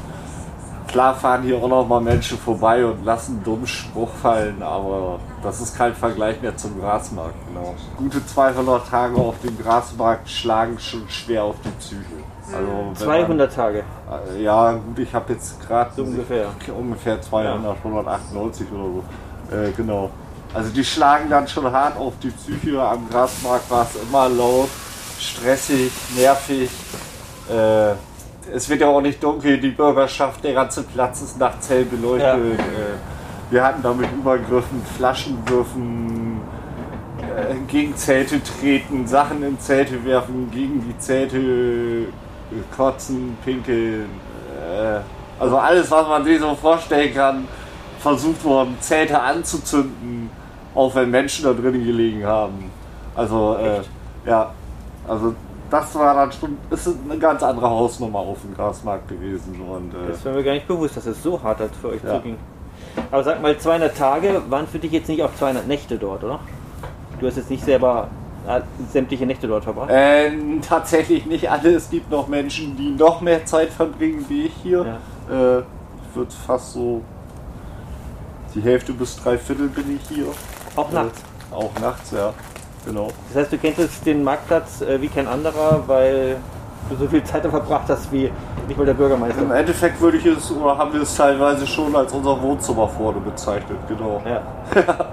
klar 0.88 1.14
fahren 1.14 1.42
hier 1.42 1.56
auch 1.62 1.68
noch 1.68 1.86
mal 1.86 2.00
Menschen 2.00 2.38
vorbei 2.38 2.84
und 2.84 3.04
lassen 3.04 3.36
einen 3.36 3.44
dummen 3.44 3.66
Spruch 3.66 4.10
fallen, 4.22 4.62
aber 4.62 5.18
das 5.42 5.60
ist 5.60 5.76
kein 5.76 5.94
Vergleich 5.94 6.40
mehr 6.40 6.56
zum 6.56 6.80
Grasmarkt. 6.80 7.34
Genau. 7.48 7.74
Gute 7.96 8.24
200 8.24 8.88
Tage 8.88 9.16
auf 9.16 9.34
dem 9.42 9.58
Grasmarkt 9.58 10.28
schlagen 10.28 10.78
schon 10.78 11.08
schwer 11.08 11.44
auf 11.44 11.56
die 11.64 11.70
Psyche. 11.78 12.04
Also, 12.46 12.68
wenn 12.88 12.96
200 12.96 13.52
Tage. 13.54 13.84
Man, 14.08 14.36
äh, 14.36 14.42
ja, 14.42 14.72
gut, 14.72 14.98
ich 14.98 15.12
habe 15.14 15.32
jetzt 15.32 15.66
gerade 15.66 15.90
So 15.96 16.02
ungefähr. 16.02 16.46
ungefähr 16.78 17.20
200, 17.20 17.76
198 17.78 18.66
oder 18.72 18.84
so. 18.84 19.56
Äh, 19.56 19.70
genau. 19.72 20.10
Also 20.54 20.70
die 20.70 20.84
schlagen 20.84 21.28
dann 21.28 21.46
schon 21.48 21.70
hart 21.70 21.98
auf 21.98 22.14
die 22.22 22.30
Psyche. 22.30 22.80
Am 22.80 23.08
Grasmarkt 23.10 23.70
war 23.70 23.82
es 23.82 24.00
immer 24.00 24.28
laut, 24.28 24.68
stressig, 25.18 25.90
nervig. 26.16 26.70
Äh, 27.50 27.94
es 28.52 28.68
wird 28.68 28.80
ja 28.80 28.88
auch 28.88 29.00
nicht 29.00 29.22
dunkel, 29.22 29.58
die 29.58 29.70
Bürgerschaft, 29.70 30.42
der 30.44 30.54
ganze 30.54 30.82
Platz 30.82 31.22
ist 31.22 31.38
nachts 31.38 31.68
hell 31.68 31.84
beleuchtet. 31.84 32.22
Ja. 32.22 32.36
Äh, 32.36 32.96
wir 33.50 33.64
hatten 33.64 33.82
da 33.82 33.92
mit 33.92 34.10
Übergriffen, 34.12 34.82
Flaschenwürfen, 34.96 36.40
äh, 37.20 37.54
gegen 37.68 37.94
Zelte 37.96 38.42
treten, 38.42 39.06
Sachen 39.06 39.42
in 39.42 39.58
Zelte 39.60 40.04
werfen, 40.04 40.50
gegen 40.50 40.80
die 40.80 40.98
Zelte 40.98 41.38
äh, 41.38 42.06
kotzen, 42.76 43.36
pinkeln. 43.44 44.06
Also 45.38 45.58
alles, 45.58 45.90
was 45.90 46.08
man 46.08 46.24
sich 46.24 46.40
so 46.40 46.54
vorstellen 46.54 47.14
kann, 47.14 47.48
versucht 48.00 48.42
worden, 48.44 48.76
Zelte 48.80 49.20
anzuzünden, 49.20 50.30
auch 50.74 50.94
wenn 50.94 51.10
Menschen 51.10 51.44
da 51.44 51.52
drin 51.52 51.84
gelegen 51.84 52.24
haben. 52.24 52.70
Also, 53.14 53.56
äh, 53.56 54.28
ja, 54.28 54.50
also 55.06 55.34
das 55.70 55.94
war 55.94 56.14
dann 56.14 56.32
schon, 56.32 56.56
ist 56.70 56.88
eine 57.08 57.18
ganz 57.18 57.42
andere 57.42 57.68
Hausnummer 57.68 58.20
auf 58.20 58.40
dem 58.42 58.54
Grasmarkt 58.54 59.08
gewesen. 59.08 59.60
Und, 59.60 59.92
äh, 59.94 60.08
Das 60.12 60.24
war 60.24 60.32
mir 60.32 60.44
gar 60.44 60.52
nicht 60.52 60.68
bewusst, 60.68 60.96
dass 60.96 61.06
es 61.06 61.22
so 61.22 61.42
hart 61.42 61.60
hat 61.60 61.70
für 61.80 61.88
euch 61.88 62.02
Ja. 62.02 62.16
zuging. 62.16 62.36
Aber 63.10 63.22
sag 63.24 63.42
mal, 63.42 63.56
200 63.58 63.96
Tage 63.96 64.42
waren 64.48 64.66
für 64.66 64.78
dich 64.78 64.92
jetzt 64.92 65.08
nicht 65.08 65.22
auch 65.22 65.34
200 65.34 65.66
Nächte 65.66 65.98
dort, 65.98 66.24
oder? 66.24 66.40
Du 67.20 67.26
hast 67.26 67.36
jetzt 67.36 67.50
nicht 67.50 67.64
selber 67.64 68.08
äh, 68.48 68.60
sämtliche 68.92 69.26
Nächte 69.26 69.48
dort 69.48 69.64
verbracht? 69.64 69.88
Ähm, 69.92 70.60
tatsächlich 70.62 71.26
nicht 71.26 71.50
alle. 71.50 71.74
Es 71.74 71.90
gibt 71.90 72.10
noch 72.10 72.28
Menschen, 72.28 72.76
die 72.76 72.90
noch 72.90 73.20
mehr 73.20 73.44
Zeit 73.44 73.70
verbringen 73.70 74.24
wie 74.28 74.46
ich 74.46 74.52
hier. 74.62 74.98
Äh, 75.28 75.62
wird 76.14 76.32
fast 76.46 76.72
so 76.74 77.02
die 78.54 78.60
Hälfte 78.60 78.92
bis 78.92 79.16
drei 79.16 79.36
Viertel 79.36 79.68
bin 79.68 79.96
ich 79.96 80.08
hier. 80.08 80.26
Auch 80.76 80.90
nachts. 80.92 81.20
Äh, 81.50 81.54
auch 81.54 81.70
nachts, 81.80 82.10
ja. 82.12 82.32
Genau. 82.86 83.08
Das 83.28 83.42
heißt, 83.42 83.52
du 83.52 83.58
kennst 83.58 83.78
jetzt 83.78 84.06
den 84.06 84.22
Marktplatz 84.24 84.80
äh, 84.80 85.00
wie 85.00 85.08
kein 85.08 85.26
anderer, 85.26 85.82
weil 85.86 86.36
du 86.88 86.96
so 86.96 87.08
viel 87.08 87.22
Zeit 87.24 87.44
da 87.44 87.50
verbracht 87.50 87.88
hast 87.88 88.10
wie 88.12 88.30
nicht 88.68 88.76
mal 88.78 88.84
der 88.84 88.92
Im 88.92 88.98
Bürgermeister. 88.98 89.54
Endeffekt 89.54 90.00
würde 90.00 90.18
ich 90.18 90.26
es, 90.26 90.50
oder 90.52 90.78
haben 90.78 90.92
wir 90.92 91.02
es 91.02 91.16
teilweise 91.16 91.66
schon 91.66 91.94
als 91.94 92.12
unser 92.12 92.40
Wohnzimmer 92.40 92.88
vorne 92.88 93.20
bezeichnet, 93.20 93.78
genau. 93.88 94.22
Ja. 94.24 94.42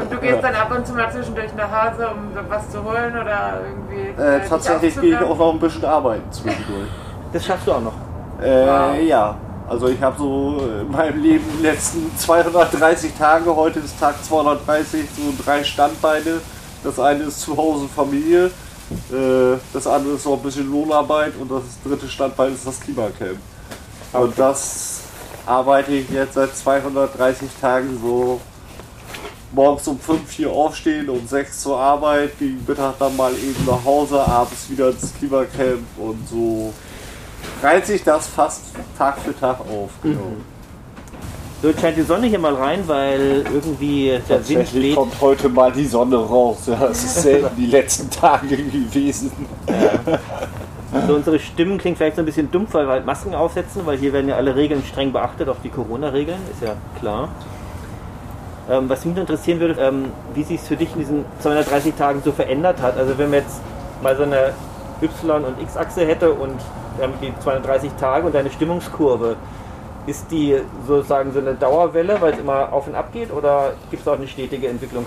Und 0.00 0.12
du 0.12 0.18
gehst 0.18 0.42
dann 0.42 0.54
ab 0.56 0.72
und 0.76 0.84
zu 0.84 0.92
mal 0.92 1.08
zwischendurch 1.12 1.54
nach 1.56 1.70
Hause, 1.70 2.08
um 2.08 2.50
was 2.50 2.68
zu 2.68 2.82
holen 2.82 3.12
oder 3.12 3.60
irgendwie. 3.64 4.20
Äh, 4.20 4.40
dich 4.40 4.48
tatsächlich 4.48 5.00
gehe 5.00 5.14
ich 5.14 5.22
auch 5.22 5.38
noch 5.38 5.52
ein 5.52 5.60
bisschen 5.60 5.84
arbeiten 5.84 6.30
zwischendurch. 6.32 6.88
Das 7.32 7.44
schaffst 7.44 7.66
du 7.66 7.72
auch 7.72 7.80
noch. 7.80 7.94
Äh, 8.40 8.64
Wow. 8.66 8.96
Ja, 9.04 9.36
also 9.68 9.88
ich 9.88 10.00
habe 10.00 10.16
so 10.16 10.56
in 10.82 10.90
meinem 10.90 11.20
Leben 11.20 11.44
die 11.58 11.62
letzten 11.62 12.16
230 12.16 13.12
Tage, 13.18 13.54
heute 13.56 13.80
ist 13.80 13.98
Tag 13.98 14.22
230, 14.22 15.08
so 15.16 15.42
drei 15.44 15.64
Standbeine. 15.64 16.40
Das 16.84 17.00
eine 17.00 17.24
ist 17.24 17.40
zu 17.40 17.56
Hause 17.56 17.88
Familie, 17.88 18.50
äh, 19.10 19.58
das 19.72 19.86
andere 19.86 20.14
ist 20.14 20.26
noch 20.26 20.34
ein 20.34 20.42
bisschen 20.42 20.70
Lohnarbeit 20.70 21.32
und 21.40 21.50
das 21.50 21.62
dritte 21.82 22.08
Standbein 22.08 22.52
ist 22.52 22.66
das 22.66 22.78
Klimacamp. 22.78 23.38
Und 24.12 24.38
das 24.38 25.00
arbeite 25.46 25.92
ich 25.92 26.08
jetzt 26.10 26.34
seit 26.34 26.54
230 26.54 27.48
Tagen 27.60 27.98
so 28.00 28.40
morgens 29.52 29.88
um 29.88 29.98
5 29.98 30.30
hier 30.30 30.50
aufstehen, 30.50 31.08
um 31.08 31.26
6 31.26 31.60
zur 31.60 31.78
Arbeit, 31.78 32.38
gegen 32.38 32.62
Mittag 32.66 32.98
dann 32.98 33.16
mal 33.16 33.32
eben 33.32 33.64
nach 33.66 33.84
Hause, 33.84 34.20
abends 34.20 34.68
wieder 34.68 34.90
ins 34.90 35.14
Klimacamp 35.18 35.86
und 35.98 36.28
so 36.28 36.72
reiht 37.62 37.86
sich 37.86 38.02
das 38.02 38.26
fast 38.26 38.62
Tag 38.98 39.18
für 39.20 39.38
Tag 39.38 39.60
auf. 39.60 39.90
Genau. 40.02 40.20
So, 40.20 40.36
jetzt 41.68 41.80
scheint 41.80 41.96
die 41.96 42.02
Sonne 42.02 42.26
hier 42.26 42.38
mal 42.38 42.54
rein, 42.54 42.82
weil 42.86 43.44
irgendwie 43.52 44.18
der 44.28 44.48
Wind 44.48 44.74
weht. 44.74 44.94
kommt 44.94 45.20
heute 45.20 45.48
mal 45.48 45.72
die 45.72 45.86
Sonne 45.86 46.16
raus. 46.16 46.58
Ja, 46.66 46.76
das 46.88 47.02
ist 47.04 47.22
selten 47.22 47.56
die 47.56 47.66
letzten 47.66 48.10
Tage 48.10 48.56
gewesen. 48.56 49.32
Also 50.92 51.14
unsere 51.14 51.38
Stimmen 51.38 51.78
klingen 51.78 51.96
vielleicht 51.96 52.16
so 52.16 52.22
ein 52.22 52.26
bisschen 52.26 52.50
dumpf, 52.50 52.74
weil 52.74 52.86
wir 52.86 52.92
halt 52.92 53.06
Masken 53.06 53.34
aufsetzen, 53.34 53.82
weil 53.84 53.98
hier 53.98 54.12
werden 54.12 54.28
ja 54.28 54.36
alle 54.36 54.54
Regeln 54.54 54.82
streng 54.84 55.12
beachtet, 55.12 55.48
auch 55.48 55.56
die 55.62 55.70
Corona-Regeln, 55.70 56.38
ist 56.52 56.62
ja 56.62 56.74
klar. 57.00 57.28
Ähm, 58.70 58.88
was 58.88 59.04
mich 59.04 59.16
interessieren 59.16 59.60
würde, 59.60 59.80
ähm, 59.80 60.06
wie 60.34 60.42
sich 60.42 60.60
es 60.60 60.68
für 60.68 60.76
dich 60.76 60.92
in 60.94 61.00
diesen 61.00 61.24
230 61.40 61.94
Tagen 61.94 62.22
so 62.24 62.32
verändert 62.32 62.80
hat. 62.80 62.96
Also 62.96 63.18
wenn 63.18 63.30
wir 63.30 63.40
jetzt 63.40 63.60
mal 64.02 64.16
so 64.16 64.22
eine 64.22 64.52
Y- 65.02 65.44
und 65.44 65.60
X-Achse 65.60 66.06
hätte 66.06 66.32
und 66.32 66.60
damit 66.98 67.16
die 67.20 67.32
230 67.42 67.90
Tage 68.00 68.26
und 68.26 68.34
deine 68.34 68.50
Stimmungskurve, 68.50 69.36
ist 70.06 70.30
die 70.30 70.60
sozusagen 70.86 71.32
so 71.32 71.38
eine 71.38 71.54
Dauerwelle, 71.54 72.20
weil 72.20 72.34
es 72.34 72.38
immer 72.38 72.72
auf 72.72 72.86
und 72.86 72.94
ab 72.94 73.12
geht 73.12 73.32
oder 73.32 73.72
gibt 73.90 74.02
es 74.02 74.08
auch 74.08 74.16
eine 74.16 74.28
stetige 74.28 74.68
Entwicklung? 74.68 75.06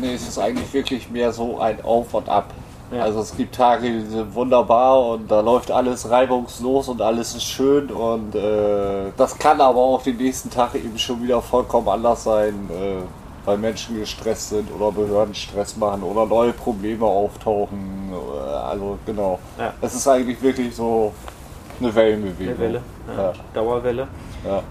Nee, 0.00 0.14
es 0.14 0.28
ist 0.28 0.38
eigentlich 0.38 0.72
wirklich 0.72 1.10
mehr 1.10 1.32
so 1.32 1.58
ein 1.60 1.84
Auf 1.84 2.14
und 2.14 2.28
Ab. 2.28 2.46
Ja. 2.92 3.02
Also 3.02 3.20
es 3.20 3.36
gibt 3.36 3.54
Tage, 3.54 3.90
die 3.90 4.06
sind 4.06 4.34
wunderbar 4.34 5.06
und 5.06 5.30
da 5.30 5.40
läuft 5.40 5.70
alles 5.70 6.10
reibungslos 6.10 6.88
und 6.88 7.00
alles 7.00 7.34
ist 7.34 7.44
schön 7.44 7.90
und 7.90 8.34
äh, 8.34 9.10
das 9.16 9.38
kann 9.38 9.60
aber 9.60 9.78
auch 9.78 10.02
den 10.02 10.16
nächsten 10.16 10.50
Tag 10.50 10.74
eben 10.74 10.98
schon 10.98 11.22
wieder 11.22 11.40
vollkommen 11.40 11.88
anders 11.88 12.24
sein, 12.24 12.68
äh, 12.70 13.02
weil 13.46 13.58
Menschen 13.58 13.98
gestresst 13.98 14.50
sind 14.50 14.68
oder 14.70 14.92
Behörden 14.92 15.34
Stress 15.34 15.76
machen 15.76 16.02
oder 16.02 16.26
neue 16.26 16.52
Probleme 16.52 17.06
auftauchen. 17.06 18.12
Äh, 18.12 18.52
also 18.52 18.98
genau. 19.06 19.38
Ja. 19.58 19.72
Es 19.80 19.94
ist 19.94 20.06
eigentlich 20.06 20.40
wirklich 20.42 20.76
so 20.76 21.12
eine 21.80 21.94
Wellenbewegung. 21.94 22.54
Eine 22.54 22.58
Welle, 22.58 22.80
ja. 23.16 23.32
Dauerwelle. 23.52 24.08
Ja. 24.44 24.62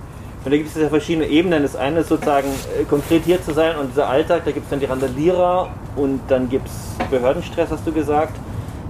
Und 0.45 0.51
da 0.51 0.57
gibt 0.57 0.69
es 0.69 0.81
ja 0.81 0.89
verschiedene 0.89 1.27
Ebenen. 1.27 1.63
Das 1.63 1.75
eine 1.75 2.01
ist 2.01 2.09
sozusagen 2.09 2.49
äh, 2.49 2.83
konkret 2.83 3.23
hier 3.23 3.41
zu 3.41 3.53
sein 3.53 3.77
und 3.77 3.91
dieser 3.91 4.09
Alltag, 4.09 4.41
da 4.43 4.51
gibt 4.51 4.65
es 4.65 4.69
dann 4.69 4.79
die 4.79 4.85
Randalierer 4.85 5.69
und 5.95 6.19
dann 6.27 6.49
gibt 6.49 6.67
es 6.67 7.07
Behördenstress, 7.09 7.69
hast 7.71 7.87
du 7.87 7.93
gesagt. 7.93 8.35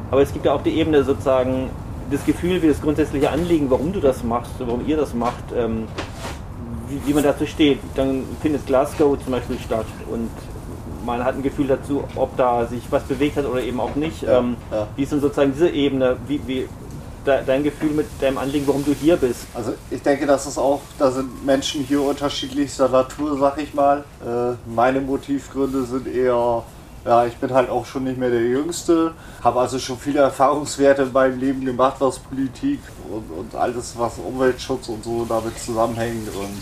Aber 0.10 0.22
es 0.22 0.34
gibt 0.34 0.46
ja 0.46 0.54
auch 0.54 0.64
die 0.64 0.78
Ebene 0.78 1.04
sozusagen, 1.04 1.70
das 2.12 2.26
Gefühl, 2.26 2.62
wie 2.62 2.68
das 2.68 2.82
grundsätzliche 2.82 3.30
Anliegen, 3.30 3.70
warum 3.70 3.94
du 3.94 4.00
das 4.00 4.24
machst, 4.24 4.52
warum 4.60 4.88
ihr 4.88 4.98
das 4.98 5.14
macht, 5.14 5.44
ähm, 5.56 5.88
wie, 6.88 7.02
wie 7.08 7.14
man 7.14 7.24
dazu 7.24 7.46
steht. 7.46 7.80
Dann 7.96 8.24
findet 8.42 8.66
Glasgow 8.66 9.18
zum 9.24 9.32
Beispiel 9.32 9.58
statt 9.60 9.86
und 10.12 10.30
man 11.06 11.24
hat 11.24 11.36
ein 11.36 11.44
Gefühl 11.44 11.68
dazu, 11.68 12.04
ob 12.16 12.36
da 12.38 12.66
sich 12.66 12.84
was 12.90 13.04
bewegt 13.04 13.38
hat 13.38 13.46
oder 13.46 13.62
eben 13.62 13.80
auch 13.80 13.96
nicht. 13.96 14.24
Ja, 14.24 14.40
ähm, 14.40 14.56
ja. 14.72 14.88
Wie 14.96 15.04
ist 15.04 15.12
denn 15.12 15.20
sozusagen 15.22 15.52
diese 15.52 15.70
Ebene, 15.70 16.18
wie, 16.28 16.42
wie 16.48 16.68
dein 17.26 17.64
Gefühl 17.64 17.92
mit 17.92 18.08
deinem 18.22 18.38
Anliegen, 18.38 18.68
warum 18.68 18.86
du 18.86 18.94
hier 18.94 19.18
bist? 19.18 19.46
Also 19.54 19.74
ich 19.90 20.02
denke, 20.02 20.26
das 20.26 20.46
ist 20.46 20.58
auch, 20.58 20.82
da 21.00 21.12
sind 21.12 21.46
Menschen 21.46 21.84
hier 21.84 22.02
unterschiedlichster 22.02 22.90
Natur, 22.90 23.38
sag 23.38 23.58
ich 23.62 23.74
mal. 23.74 24.04
Äh, 24.26 24.56
meine 24.70 25.02
Motivgründe 25.02 25.84
sind 25.84 26.08
eher, 26.08 26.64
ja, 27.06 27.26
ich 27.26 27.36
bin 27.38 27.54
halt 27.54 27.70
auch 27.70 27.86
schon 27.86 28.06
nicht 28.06 28.18
mehr 28.18 28.30
der 28.30 28.42
Jüngste, 28.42 29.12
habe 29.44 29.60
also 29.60 29.80
schon 29.80 29.98
viele 29.98 30.20
Erfahrungswerte 30.20 31.04
in 31.04 31.12
meinem 31.12 31.40
Leben 31.40 31.66
gemacht, 31.66 31.96
was 32.00 32.20
Politik 32.20 32.80
und, 33.10 33.30
und 33.38 33.56
alles, 33.56 33.94
was 33.98 34.18
Umweltschutz 34.18 34.90
und 34.90 35.04
so 35.04 35.26
damit 35.28 35.58
zusammenhängt. 35.60 36.30
Und 36.36 36.62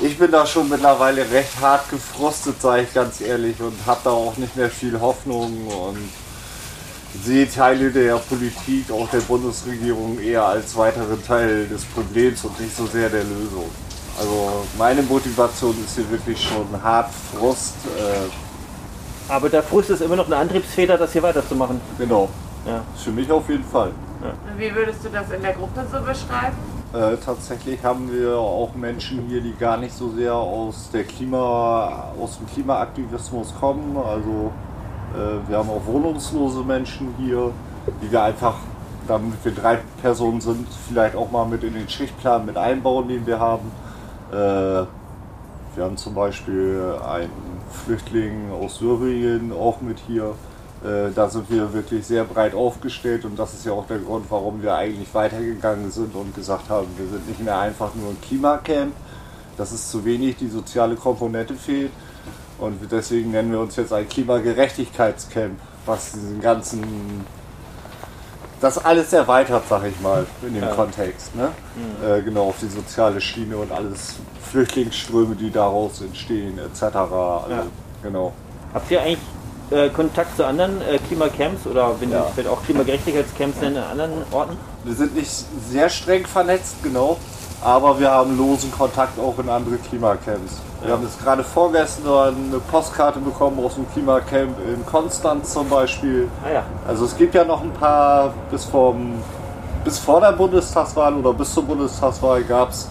ich 0.00 0.18
bin 0.18 0.30
da 0.30 0.46
schon 0.46 0.68
mittlerweile 0.68 1.28
recht 1.30 1.60
hart 1.60 1.90
gefrustet, 1.90 2.60
sage 2.60 2.82
ich 2.82 2.94
ganz 2.94 3.20
ehrlich, 3.20 3.60
und 3.60 3.74
habe 3.86 4.00
da 4.04 4.10
auch 4.10 4.36
nicht 4.36 4.56
mehr 4.56 4.70
viel 4.70 5.00
Hoffnung 5.00 5.66
und 5.66 6.27
sehe 7.24 7.50
Teile 7.50 7.90
der 7.90 8.16
Politik, 8.16 8.90
auch 8.90 9.08
der 9.10 9.20
Bundesregierung, 9.20 10.18
eher 10.20 10.44
als 10.44 10.76
weiteren 10.76 11.22
Teil 11.24 11.66
des 11.66 11.84
Problems 11.84 12.44
und 12.44 12.58
nicht 12.60 12.76
so 12.76 12.86
sehr 12.86 13.08
der 13.08 13.24
Lösung. 13.24 13.64
Also 14.18 14.64
meine 14.76 15.02
Motivation 15.02 15.74
ist 15.84 15.94
hier 15.96 16.10
wirklich 16.10 16.42
schon 16.42 16.66
hart 16.82 17.10
Frust. 17.38 17.74
Äh, 17.98 19.32
Aber 19.32 19.48
der 19.48 19.62
Frust 19.62 19.90
ist 19.90 20.02
immer 20.02 20.16
noch 20.16 20.26
eine 20.26 20.36
Antriebsfeder, 20.36 20.98
das 20.98 21.12
hier 21.12 21.22
weiterzumachen. 21.22 21.80
genau, 21.98 22.28
Ja. 22.66 22.82
für 22.96 23.10
mich 23.10 23.30
auf 23.30 23.48
jeden 23.48 23.64
Fall. 23.64 23.92
Und 24.20 24.58
wie 24.58 24.74
würdest 24.74 25.04
du 25.04 25.08
das 25.10 25.30
in 25.30 25.40
der 25.42 25.52
Gruppe 25.52 25.86
so 25.90 25.98
beschreiben? 26.00 26.56
Äh, 26.92 27.16
tatsächlich 27.24 27.82
haben 27.84 28.10
wir 28.12 28.36
auch 28.38 28.74
Menschen 28.74 29.26
hier, 29.28 29.40
die 29.40 29.54
gar 29.54 29.76
nicht 29.76 29.94
so 29.96 30.10
sehr 30.10 30.34
aus, 30.34 30.90
der 30.92 31.04
Klima, 31.04 32.12
aus 32.20 32.38
dem 32.38 32.48
Klimaaktivismus 32.48 33.54
kommen. 33.60 33.96
Also 33.96 34.50
äh, 35.14 35.48
wir 35.48 35.58
haben 35.58 35.70
auch 35.70 35.84
wohnungslose 35.86 36.62
Menschen 36.62 37.14
hier, 37.18 37.52
die 38.02 38.10
wir 38.10 38.22
einfach, 38.22 38.56
damit 39.06 39.44
wir 39.44 39.52
drei 39.52 39.78
Personen 40.02 40.40
sind, 40.40 40.66
vielleicht 40.88 41.16
auch 41.16 41.30
mal 41.30 41.46
mit 41.46 41.64
in 41.64 41.74
den 41.74 41.88
Schichtplan 41.88 42.44
mit 42.46 42.56
einbauen, 42.56 43.08
den 43.08 43.26
wir 43.26 43.40
haben. 43.40 43.70
Äh, 44.30 44.86
wir 45.76 45.84
haben 45.84 45.96
zum 45.96 46.14
Beispiel 46.14 46.96
einen 47.06 47.30
Flüchtling 47.70 48.50
aus 48.50 48.78
Syrien 48.78 49.52
auch 49.52 49.80
mit 49.80 49.98
hier. 50.06 50.34
Äh, 50.84 51.12
da 51.14 51.28
sind 51.28 51.50
wir 51.50 51.72
wirklich 51.72 52.06
sehr 52.06 52.24
breit 52.24 52.54
aufgestellt 52.54 53.24
und 53.24 53.38
das 53.38 53.54
ist 53.54 53.64
ja 53.64 53.72
auch 53.72 53.86
der 53.86 53.98
Grund, 53.98 54.26
warum 54.28 54.62
wir 54.62 54.74
eigentlich 54.74 55.12
weitergegangen 55.14 55.90
sind 55.90 56.14
und 56.14 56.34
gesagt 56.34 56.68
haben, 56.68 56.86
wir 56.96 57.06
sind 57.06 57.28
nicht 57.28 57.40
mehr 57.40 57.58
einfach 57.58 57.94
nur 57.94 58.10
ein 58.10 58.20
Klimacamp. 58.20 58.92
Das 59.56 59.72
ist 59.72 59.90
zu 59.90 60.04
wenig, 60.04 60.36
die 60.36 60.48
soziale 60.48 60.94
Komponente 60.94 61.54
fehlt. 61.54 61.90
Und 62.58 62.78
deswegen 62.90 63.30
nennen 63.30 63.52
wir 63.52 63.60
uns 63.60 63.76
jetzt 63.76 63.92
ein 63.92 64.08
Klimagerechtigkeitscamp, 64.08 65.58
was 65.86 66.12
diesen 66.12 66.40
ganzen, 66.40 67.24
das 68.60 68.84
alles 68.84 69.12
erweitert, 69.12 69.62
sag 69.68 69.84
ich 69.86 70.00
mal, 70.00 70.26
in 70.42 70.54
dem 70.54 70.64
Ja. 70.64 70.70
Kontext. 70.74 71.34
Ne? 71.36 71.50
Äh, 72.04 72.22
genau, 72.22 72.48
auf 72.48 72.56
die 72.60 72.66
soziale 72.68 73.20
Schiene 73.20 73.56
und 73.56 73.70
alles 73.70 74.16
Flüchtlingsströme, 74.50 75.36
die 75.36 75.50
daraus 75.50 76.00
entstehen, 76.00 76.58
etc. 76.58 76.82
Also, 76.82 77.14
Ja. 77.50 77.66
Genau. 78.02 78.32
Habt 78.74 78.90
ihr 78.90 79.00
eigentlich 79.02 79.18
äh, 79.70 79.88
Kontakt 79.90 80.36
zu 80.36 80.44
anderen 80.46 80.80
äh, 80.82 80.98
Klimacamps 81.06 81.66
oder 81.66 81.94
wenn 82.00 82.10
Ja. 82.10 82.20
ihr 82.20 82.30
vielleicht 82.34 82.48
auch 82.48 82.62
Klimagerechtigkeitscamps 82.64 83.60
nennen 83.60 83.76
an 83.76 83.90
anderen 84.00 84.12
Orten? 84.32 84.56
Wir 84.84 84.94
sind 84.94 85.14
nicht 85.14 85.30
sehr 85.70 85.88
streng 85.90 86.26
vernetzt, 86.26 86.76
genau. 86.82 87.18
Aber 87.62 87.98
wir 87.98 88.10
haben 88.10 88.38
losen 88.38 88.70
Kontakt 88.70 89.18
auch 89.18 89.36
in 89.38 89.48
andere 89.48 89.76
Klimacamps. 89.78 90.60
Wir 90.80 90.90
Ja. 90.90 90.94
haben 90.94 91.02
jetzt 91.02 91.20
gerade 91.22 91.42
vorgestern 91.42 92.34
eine 92.50 92.58
Postkarte 92.70 93.18
bekommen 93.18 93.58
aus 93.64 93.74
dem 93.74 93.90
Klimacamp 93.92 94.56
in 94.64 94.86
Konstanz 94.86 95.52
zum 95.54 95.68
Beispiel. 95.68 96.28
Ah 96.46 96.52
ja. 96.52 96.62
Also 96.86 97.04
es 97.04 97.16
gibt 97.16 97.34
ja 97.34 97.44
noch 97.44 97.62
ein 97.62 97.72
paar, 97.72 98.32
bis, 98.50 98.64
vom, 98.64 99.14
bis 99.84 99.98
vor 99.98 100.20
der 100.20 100.32
Bundestagswahl 100.32 101.14
oder 101.14 101.32
bis 101.32 101.52
zur 101.52 101.64
Bundestagswahl 101.64 102.44
gab 102.44 102.70
es 102.70 102.88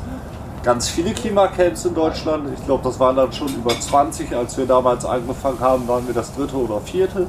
ganz 0.64 0.90
viele 0.90 1.14
Klimacamps 1.14 1.86
in 1.86 1.96
Deutschland. 1.96 2.50
Ich 2.58 2.66
glaube, 2.66 2.84
das 2.84 3.00
waren 3.00 3.16
dann 3.16 3.32
schon 3.32 3.48
über 3.48 3.70
20. 3.80 4.36
Als 4.36 4.58
wir 4.58 4.66
damals 4.66 5.06
angefangen 5.06 5.62
haben, 5.62 5.88
waren 5.88 6.06
wir 6.08 6.14
das 6.14 6.34
dritte 6.36 6.58
oder 6.58 6.82
vierte. 6.82 7.28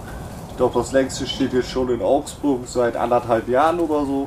Ich 0.50 0.56
glaube, 0.56 0.76
das 0.80 0.90
längste 0.90 1.24
steht 1.24 1.52
jetzt 1.52 1.70
schon 1.70 1.88
in 1.90 2.02
Augsburg 2.02 2.62
seit 2.66 2.96
anderthalb 2.96 3.46
Jahren 3.48 3.78
oder 3.78 4.04
so. 4.04 4.26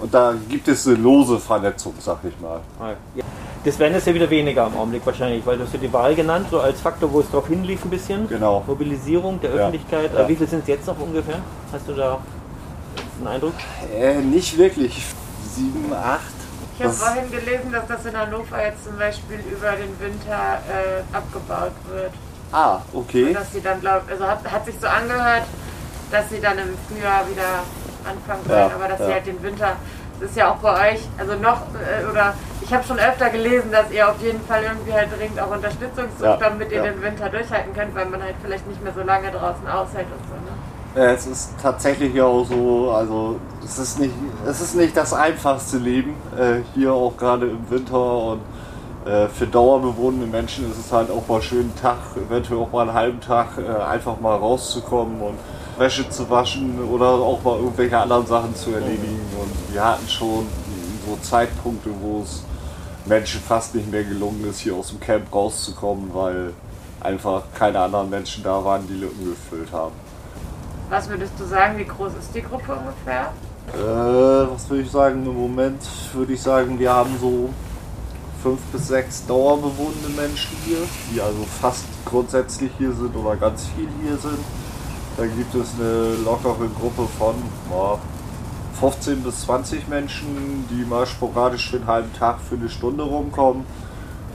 Und 0.00 0.14
da 0.14 0.34
gibt 0.48 0.66
es 0.68 0.86
eine 0.86 0.96
lose 0.96 1.38
Vernetzung, 1.38 1.94
sag 1.98 2.18
ich 2.24 2.38
mal. 2.40 2.60
Ah, 2.80 2.92
ja. 3.14 3.24
Das 3.64 3.78
werden 3.78 3.92
jetzt 3.92 4.06
ja 4.06 4.14
wieder 4.14 4.30
weniger 4.30 4.66
im 4.66 4.74
Augenblick 4.74 5.04
wahrscheinlich, 5.04 5.44
weil 5.44 5.58
du 5.58 5.64
hast 5.64 5.74
ja 5.74 5.78
die 5.78 5.92
Wahl 5.92 6.14
genannt, 6.14 6.46
so 6.50 6.60
als 6.60 6.80
Faktor, 6.80 7.12
wo 7.12 7.20
es 7.20 7.30
drauf 7.30 7.46
hinlief 7.48 7.84
ein 7.84 7.90
bisschen. 7.90 8.26
Genau. 8.26 8.64
Mobilisierung 8.66 9.38
der. 9.40 9.50
Öffentlichkeit. 9.50 10.10
Ja. 10.14 10.26
Wie 10.26 10.36
viel 10.36 10.48
sind 10.48 10.62
es 10.62 10.68
jetzt 10.68 10.86
noch 10.86 10.98
ungefähr? 10.98 11.40
Hast 11.70 11.86
du 11.86 11.92
da 11.92 12.18
einen 13.18 13.28
Eindruck? 13.28 13.52
Äh, 13.94 14.14
nicht 14.22 14.56
wirklich. 14.56 15.04
Sieben, 15.54 15.92
acht. 15.92 16.32
Ich 16.78 16.84
habe 16.84 16.94
vorhin 16.94 17.30
gelesen, 17.30 17.70
dass 17.70 17.86
das 17.86 18.06
in 18.06 18.16
Hannover 18.16 18.64
jetzt 18.64 18.84
zum 18.84 18.96
Beispiel 18.96 19.38
über 19.52 19.72
den 19.72 20.00
Winter 20.00 20.60
äh, 20.66 21.14
abgebaut 21.14 21.72
wird. 21.92 22.12
Ah, 22.52 22.80
Und 22.92 23.00
okay. 23.02 23.34
dass 23.34 23.52
sie 23.52 23.60
dann, 23.60 23.80
glaub, 23.80 24.02
also 24.10 24.26
hat, 24.26 24.50
hat 24.50 24.64
sich 24.64 24.76
so 24.80 24.86
angehört, 24.86 25.44
dass 26.10 26.30
sie 26.30 26.40
dann 26.40 26.58
im 26.58 26.74
Frühjahr 26.88 27.28
wieder 27.28 27.62
anfangen 28.06 28.42
Ja, 28.48 28.54
wollen, 28.64 28.72
aber 28.74 28.88
dass 28.88 29.00
ja. 29.00 29.06
sie 29.06 29.12
halt 29.12 29.26
den 29.26 29.42
Winter, 29.42 29.76
das 30.20 30.30
ist 30.30 30.36
ja 30.36 30.50
auch 30.52 30.56
bei 30.56 30.92
euch, 30.92 31.00
also 31.18 31.34
noch, 31.34 31.62
äh, 31.74 32.04
oder 32.10 32.34
ich 32.60 32.72
habe 32.72 32.84
schon 32.84 32.98
öfter 32.98 33.30
gelesen, 33.30 33.72
dass 33.72 33.90
ihr 33.90 34.08
auf 34.08 34.20
jeden 34.20 34.40
Fall 34.42 34.62
irgendwie 34.62 34.92
halt 34.92 35.08
dringend 35.16 35.40
auch 35.40 35.50
Unterstützung 35.50 36.04
sucht, 36.18 36.24
Ja, 36.24 36.36
damit 36.36 36.70
ihr 36.70 36.78
ja. 36.84 36.84
den 36.84 37.02
Winter 37.02 37.28
durchhalten 37.28 37.74
könnt, 37.74 37.94
weil 37.94 38.06
man 38.06 38.22
halt 38.22 38.34
vielleicht 38.42 38.66
nicht 38.66 38.82
mehr 38.82 38.92
so 38.94 39.02
lange 39.02 39.30
draußen 39.30 39.66
aushält 39.66 40.06
und 40.06 40.24
so, 40.28 40.34
ne? 40.34 40.52
Ja, 41.06 41.12
Es 41.12 41.26
ist 41.26 41.54
tatsächlich 41.62 42.14
ja 42.14 42.24
auch 42.24 42.44
so, 42.44 42.90
also 42.92 43.36
es 43.64 43.78
ist 43.78 44.00
nicht, 44.00 44.12
es 44.46 44.60
ist 44.60 44.74
nicht 44.74 44.96
das 44.96 45.12
einfachste 45.14 45.78
Leben, 45.78 46.14
äh, 46.36 46.62
hier 46.74 46.92
auch 46.92 47.16
gerade 47.16 47.46
im 47.46 47.70
Winter 47.70 48.16
und 48.18 48.40
äh, 49.06 49.28
für 49.28 49.46
dauerbewohnende 49.46 50.26
Menschen 50.26 50.70
ist 50.70 50.78
es 50.78 50.92
halt 50.92 51.10
auch 51.10 51.26
mal 51.28 51.40
schön, 51.40 51.60
einen 51.60 51.76
Tag, 51.80 51.96
eventuell 52.16 52.58
auch 52.60 52.72
mal 52.72 52.82
einen 52.82 52.92
halben 52.94 53.20
Tag 53.20 53.50
äh, 53.58 53.82
einfach 53.82 54.20
mal 54.20 54.34
rauszukommen 54.36 55.20
und 55.22 55.38
Wäsche 55.78 56.08
zu 56.08 56.28
waschen 56.28 56.78
oder 56.90 57.06
auch 57.06 57.42
mal 57.42 57.58
irgendwelche 57.58 57.98
anderen 57.98 58.26
Sachen 58.26 58.54
zu 58.54 58.72
erledigen. 58.72 59.20
Und 59.40 59.74
wir 59.74 59.84
hatten 59.84 60.08
schon 60.08 60.46
so 61.06 61.18
Zeitpunkte, 61.22 61.90
wo 62.00 62.22
es 62.22 62.42
Menschen 63.06 63.40
fast 63.40 63.74
nicht 63.74 63.90
mehr 63.90 64.04
gelungen 64.04 64.48
ist, 64.48 64.60
hier 64.60 64.74
aus 64.74 64.88
dem 64.88 65.00
Camp 65.00 65.34
rauszukommen, 65.34 66.10
weil 66.12 66.52
einfach 67.00 67.42
keine 67.54 67.80
anderen 67.80 68.10
Menschen 68.10 68.44
da 68.44 68.62
waren, 68.64 68.86
die 68.86 68.94
Lücken 68.94 69.24
gefüllt 69.24 69.72
haben. 69.72 69.94
Was 70.90 71.08
würdest 71.08 71.32
du 71.38 71.44
sagen, 71.44 71.78
wie 71.78 71.84
groß 71.84 72.12
ist 72.18 72.34
die 72.34 72.42
Gruppe 72.42 72.72
ungefähr? 72.74 73.32
Äh, 73.72 74.50
was 74.52 74.68
würde 74.68 74.82
ich 74.82 74.90
sagen? 74.90 75.24
Im 75.24 75.40
Moment 75.40 75.80
würde 76.12 76.32
ich 76.32 76.42
sagen, 76.42 76.78
wir 76.78 76.92
haben 76.92 77.16
so 77.20 77.50
fünf 78.42 78.60
bis 78.72 78.88
sechs 78.88 79.26
dauerbewohnende 79.26 80.08
Menschen 80.16 80.56
hier, 80.64 80.78
die 81.12 81.20
also 81.20 81.44
fast 81.60 81.84
grundsätzlich 82.04 82.70
hier 82.78 82.92
sind 82.92 83.14
oder 83.14 83.36
ganz 83.36 83.66
viel 83.76 83.88
hier 84.02 84.16
sind. 84.16 84.38
Dann 85.20 85.36
gibt 85.36 85.54
es 85.54 85.74
eine 85.78 86.14
lockere 86.24 86.66
Gruppe 86.80 87.06
von 87.18 87.34
ja, 87.70 87.98
15 88.80 89.22
bis 89.22 89.42
20 89.42 89.86
Menschen, 89.86 90.66
die 90.70 90.82
mal 90.86 91.06
sporadisch 91.06 91.68
für 91.68 91.76
einen 91.76 91.86
halben 91.86 92.12
Tag, 92.14 92.40
für 92.40 92.54
eine 92.54 92.70
Stunde 92.70 93.04
rumkommen. 93.04 93.66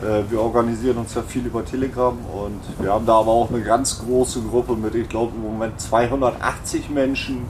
Äh, 0.03 0.29
wir 0.29 0.39
organisieren 0.39 0.97
uns 0.97 1.15
ja 1.15 1.23
viel 1.23 1.47
über 1.47 1.65
Telegram 1.65 2.15
und 2.15 2.61
wir 2.77 2.93
haben 2.93 3.07
da 3.07 3.13
aber 3.13 3.31
auch 3.31 3.49
eine 3.49 3.63
ganz 3.63 3.97
große 3.97 4.43
Gruppe 4.43 4.75
mit, 4.75 4.93
ich 4.93 5.09
glaube 5.09 5.31
im 5.35 5.41
Moment 5.41 5.81
280 5.81 6.91
Menschen, 6.91 7.47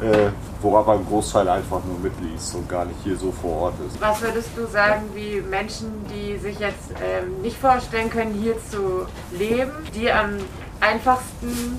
äh, 0.00 0.28
wo 0.62 0.76
aber 0.76 0.92
ein 0.92 1.04
Großteil 1.04 1.48
einfach 1.48 1.80
nur 1.84 1.98
mitliest 2.00 2.54
und 2.54 2.68
gar 2.68 2.84
nicht 2.84 3.00
hier 3.02 3.16
so 3.16 3.32
vor 3.32 3.62
Ort 3.62 3.74
ist. 3.88 4.00
Was 4.00 4.22
würdest 4.22 4.50
du 4.54 4.68
sagen, 4.68 5.02
wie 5.16 5.40
Menschen, 5.40 5.88
die 6.14 6.38
sich 6.38 6.60
jetzt 6.60 6.92
ähm, 7.02 7.42
nicht 7.42 7.58
vorstellen 7.58 8.08
können, 8.08 8.34
hier 8.34 8.54
zu 8.70 9.04
leben, 9.36 9.72
die 9.96 10.12
am 10.12 10.36
einfachsten 10.80 11.78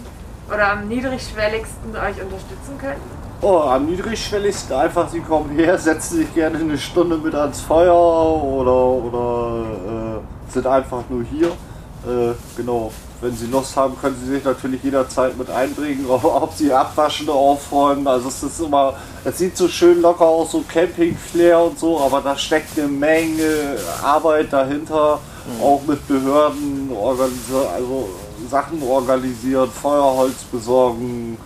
oder 0.53 0.71
am 0.71 0.87
niedrigschwelligsten 0.87 1.91
euch 1.95 2.21
unterstützen 2.21 2.77
könnten? 2.79 3.19
Oh, 3.41 3.59
am 3.59 3.85
niedrigschwelligsten 3.85 4.75
einfach, 4.75 5.07
sie 5.09 5.21
kommen 5.21 5.57
her, 5.57 5.77
setzen 5.77 6.17
sich 6.17 6.33
gerne 6.33 6.59
eine 6.59 6.77
Stunde 6.77 7.17
mit 7.17 7.33
ans 7.33 7.61
Feuer 7.61 7.93
oder, 7.93 8.75
oder 8.75 10.19
äh, 10.19 10.51
sind 10.51 10.67
einfach 10.67 11.03
nur 11.09 11.23
hier. 11.23 11.47
Äh, 11.47 12.33
genau, 12.57 12.91
wenn 13.21 13.35
sie 13.35 13.47
Lust 13.47 13.75
haben, 13.75 13.97
können 13.99 14.17
sie 14.21 14.31
sich 14.31 14.43
natürlich 14.43 14.83
jederzeit 14.83 15.37
mit 15.37 15.49
einbringen, 15.49 16.05
ob 16.09 16.53
sie 16.53 16.73
abwaschen, 16.73 17.29
aufräumen. 17.29 18.07
Also 18.07 18.27
es 18.27 18.43
ist 18.43 18.59
immer, 18.59 18.95
es 19.23 19.37
sieht 19.37 19.55
so 19.55 19.67
schön 19.67 20.01
locker 20.01 20.25
aus, 20.25 20.51
so 20.51 20.63
Camping-Flair 20.67 21.59
und 21.59 21.79
so, 21.79 21.99
aber 21.99 22.21
da 22.21 22.37
steckt 22.37 22.77
eine 22.77 22.87
Menge 22.87 23.77
Arbeit 24.03 24.51
dahinter, 24.51 25.19
mhm. 25.45 25.63
auch 25.63 25.81
mit 25.87 26.05
Behörden, 26.07 26.91
also 26.93 28.09
Sachen 28.49 28.81
organisieren, 28.83 29.69
Feuerholz 29.69 30.43
besorgen, 30.51 31.37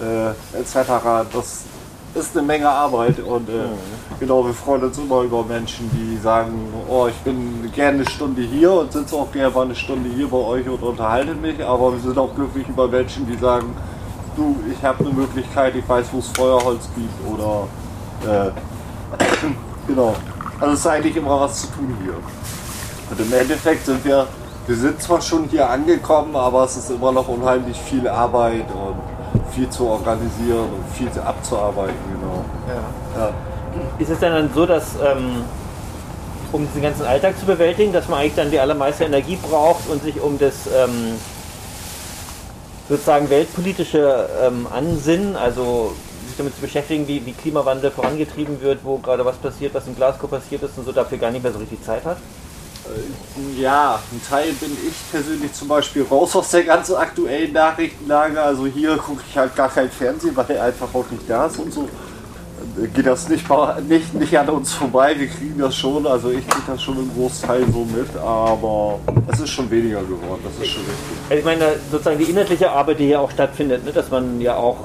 äh, 0.00 0.30
etc. 0.58 0.90
Das 1.32 1.64
ist 2.14 2.36
eine 2.36 2.46
Menge 2.46 2.68
Arbeit 2.68 3.20
und 3.20 3.48
äh, 3.48 3.52
mhm. 3.52 3.68
genau, 4.18 4.44
wir 4.44 4.54
freuen 4.54 4.84
uns 4.84 4.98
immer 4.98 5.22
über 5.22 5.44
Menschen, 5.44 5.90
die 5.92 6.16
sagen, 6.16 6.72
oh, 6.88 7.06
ich 7.06 7.16
bin 7.18 7.70
gerne 7.72 7.98
eine 7.98 8.10
Stunde 8.10 8.42
hier 8.42 8.72
und 8.72 8.92
sitze 8.92 9.14
auch 9.14 9.30
gerne 9.30 9.54
mal 9.54 9.64
eine 9.66 9.74
Stunde 9.76 10.10
hier 10.10 10.28
bei 10.28 10.36
euch 10.36 10.68
und 10.68 10.82
unterhalte 10.82 11.34
mich, 11.34 11.62
aber 11.64 11.92
wir 11.92 12.00
sind 12.00 12.18
auch 12.18 12.34
glücklich 12.34 12.68
über 12.68 12.88
Menschen, 12.88 13.26
die 13.26 13.36
sagen, 13.36 13.76
du, 14.36 14.56
ich 14.70 14.84
habe 14.84 15.04
eine 15.04 15.12
Möglichkeit, 15.12 15.76
ich 15.76 15.88
weiß, 15.88 16.06
wo 16.12 16.18
es 16.18 16.28
Feuerholz 16.28 16.88
gibt 16.96 17.38
oder 17.38 17.68
äh, 18.26 18.50
genau. 19.86 20.14
Also 20.58 20.74
es 20.74 20.80
ist 20.80 20.86
eigentlich 20.86 21.16
immer 21.16 21.40
was 21.40 21.62
zu 21.62 21.66
tun 21.68 21.96
hier. 22.02 22.14
Und 23.10 23.20
im 23.20 23.32
Endeffekt 23.32 23.86
sind 23.86 24.04
wir, 24.04 24.26
wir 24.70 24.76
sind 24.76 25.02
zwar 25.02 25.20
schon 25.20 25.48
hier 25.48 25.68
angekommen, 25.68 26.36
aber 26.36 26.62
es 26.62 26.76
ist 26.76 26.90
immer 26.90 27.10
noch 27.10 27.26
unheimlich 27.26 27.76
viel 27.76 28.06
Arbeit 28.06 28.66
und 28.70 29.52
viel 29.52 29.68
zu 29.68 29.88
organisieren 29.88 30.68
und 30.72 30.84
viel 30.96 31.08
abzuarbeiten, 31.20 31.96
genau. 32.12 32.44
Ja. 32.68 33.20
ja. 33.20 33.32
Ist 33.98 34.10
es 34.10 34.20
denn 34.20 34.30
dann 34.30 34.48
so, 34.54 34.66
dass 34.66 34.94
ähm, 35.04 35.42
um 36.52 36.68
diesen 36.68 36.82
ganzen 36.82 37.04
Alltag 37.04 37.36
zu 37.36 37.46
bewältigen, 37.46 37.92
dass 37.92 38.08
man 38.08 38.20
eigentlich 38.20 38.36
dann 38.36 38.52
die 38.52 38.60
allermeiste 38.60 39.02
Energie 39.02 39.36
braucht 39.42 39.88
und 39.88 40.04
sich 40.04 40.20
um 40.20 40.38
das 40.38 40.68
ähm, 40.68 41.16
sozusagen 42.88 43.28
weltpolitische 43.28 44.28
ähm, 44.40 44.68
Ansinnen, 44.72 45.34
also 45.34 45.94
sich 46.28 46.36
damit 46.36 46.54
zu 46.54 46.60
beschäftigen, 46.60 47.08
wie, 47.08 47.26
wie 47.26 47.32
Klimawandel 47.32 47.90
vorangetrieben 47.90 48.60
wird, 48.60 48.84
wo 48.84 48.98
gerade 48.98 49.24
was 49.24 49.34
passiert, 49.34 49.74
was 49.74 49.88
in 49.88 49.96
Glasgow 49.96 50.30
passiert 50.30 50.62
ist 50.62 50.78
und 50.78 50.84
so 50.84 50.92
dafür 50.92 51.18
gar 51.18 51.32
nicht 51.32 51.42
mehr 51.42 51.52
so 51.52 51.58
richtig 51.58 51.82
Zeit 51.82 52.04
hat? 52.04 52.18
Äh, 52.90 53.60
ja, 53.60 54.00
ein 54.12 54.20
Teil 54.28 54.52
bin 54.54 54.76
ich 54.86 54.94
persönlich 55.10 55.52
zum 55.52 55.68
Beispiel 55.68 56.02
raus 56.02 56.34
aus 56.36 56.50
der 56.50 56.64
ganzen 56.64 56.96
aktuellen 56.96 57.52
Nachrichtenlage. 57.52 58.40
Also 58.40 58.66
hier 58.66 58.96
gucke 58.96 59.22
ich 59.28 59.36
halt 59.36 59.54
gar 59.54 59.68
kein 59.68 59.90
Fernsehen, 59.90 60.36
weil 60.36 60.50
er 60.50 60.64
einfach 60.64 60.88
auch 60.92 61.10
nicht 61.10 61.28
da 61.28 61.46
ist 61.46 61.58
und 61.58 61.72
so. 61.72 61.88
Äh, 62.78 62.88
geht 62.88 63.06
das 63.06 63.28
nicht, 63.28 63.46
nicht, 63.88 64.14
nicht 64.14 64.38
an 64.38 64.48
uns 64.48 64.72
vorbei, 64.72 65.18
wir 65.18 65.28
kriegen 65.28 65.58
das 65.58 65.76
schon, 65.76 66.06
also 66.06 66.30
ich 66.30 66.46
kriege 66.46 66.64
das 66.66 66.82
schon 66.82 66.98
im 66.98 67.10
Großteil 67.14 67.64
so 67.72 67.84
mit, 67.84 68.16
aber 68.16 68.98
es 69.32 69.40
ist 69.40 69.50
schon 69.50 69.70
weniger 69.70 70.02
geworden, 70.02 70.40
das 70.44 70.62
ist 70.62 70.72
schon 70.72 70.82
richtig. 70.82 71.18
Also 71.28 71.38
ich 71.38 71.44
meine, 71.44 71.76
sozusagen 71.90 72.18
die 72.18 72.24
inhaltliche 72.24 72.70
Arbeit, 72.70 72.98
die 72.98 73.06
hier 73.06 73.20
auch 73.20 73.30
stattfindet, 73.30 73.84
ne, 73.84 73.92
dass 73.92 74.10
man 74.10 74.40
ja 74.40 74.56
auch, 74.56 74.76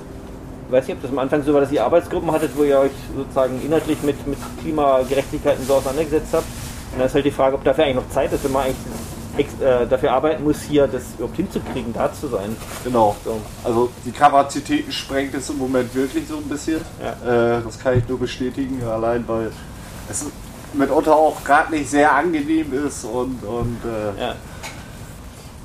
ich 0.67 0.73
weiß 0.73 0.87
nicht, 0.87 0.97
ob 0.97 1.01
das 1.03 1.11
am 1.11 1.19
Anfang 1.19 1.43
so 1.43 1.53
war, 1.53 1.61
dass 1.61 1.71
ihr 1.71 1.83
Arbeitsgruppen 1.83 2.31
hattet, 2.31 2.51
wo 2.55 2.63
ihr 2.63 2.79
euch 2.79 2.91
sozusagen 3.15 3.61
inhaltlich 3.63 4.01
mit, 4.03 4.25
mit 4.25 4.37
Klimagerechtigkeit 4.61 5.59
und 5.59 5.67
so 5.67 5.75
auseinandergesetzt 5.75 6.33
habt, 6.33 6.45
und 6.91 6.99
dann 6.99 7.07
ist 7.07 7.15
halt 7.15 7.25
die 7.25 7.31
Frage, 7.31 7.55
ob 7.55 7.63
dafür 7.63 7.83
eigentlich 7.83 7.95
noch 7.95 8.09
Zeit 8.09 8.31
ist, 8.31 8.43
wenn 8.43 8.51
man 8.51 8.63
eigentlich 8.63 8.85
äh, 9.61 9.85
dafür 9.85 10.13
arbeiten 10.13 10.43
muss, 10.43 10.61
hier 10.61 10.87
das 10.87 11.03
überhaupt 11.17 11.35
hinzukriegen, 11.35 11.93
da 11.93 12.11
zu 12.13 12.27
sein. 12.27 12.55
Genau. 12.83 13.15
So. 13.23 13.39
Also 13.63 13.89
die 14.05 14.11
Kapazitäten 14.11 14.91
sprengt 14.91 15.33
es 15.33 15.49
im 15.49 15.57
Moment 15.57 15.93
wirklich 15.93 16.27
so 16.27 16.37
ein 16.37 16.43
bisschen. 16.43 16.81
Ja. 17.01 17.57
Äh, 17.57 17.61
das 17.63 17.79
kann 17.79 17.97
ich 17.97 18.07
nur 18.07 18.19
bestätigen, 18.19 18.81
allein 18.83 19.27
weil 19.27 19.51
es 20.09 20.25
mitunter 20.73 21.15
auch 21.15 21.43
gerade 21.43 21.71
nicht 21.71 21.89
sehr 21.89 22.13
angenehm 22.13 22.73
ist 22.85 23.03
und, 23.05 23.43
und 23.43 23.79
äh, 23.85 24.21
ja. 24.21 24.35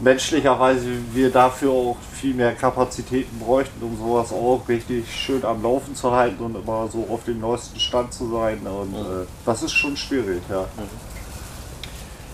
menschlicherweise 0.00 0.87
wir 1.12 1.30
dafür 1.30 1.70
auch 1.70 1.96
viel 2.12 2.35
mehr 2.35 2.54
Kapazitäten 2.54 3.38
bräuchten, 3.38 3.83
um 3.83 3.96
sowas 3.96 4.33
auch 4.33 4.62
richtig 4.68 5.04
schön 5.14 5.44
am 5.44 5.62
Laufen 5.62 5.94
zu 5.94 6.12
halten 6.12 6.42
und 6.42 6.56
immer 6.56 6.88
so 6.92 7.06
auf 7.11 7.24
dem 7.24 7.40
neuesten 7.40 7.78
Stand 7.80 8.12
zu 8.12 8.30
sein. 8.30 8.61
Und 8.66 8.92
mhm. 8.92 9.26
das 9.44 9.62
ist 9.62 9.72
schon 9.72 9.96
schwierig, 9.96 10.42
ja. 10.48 10.61
Mhm. 10.61 11.10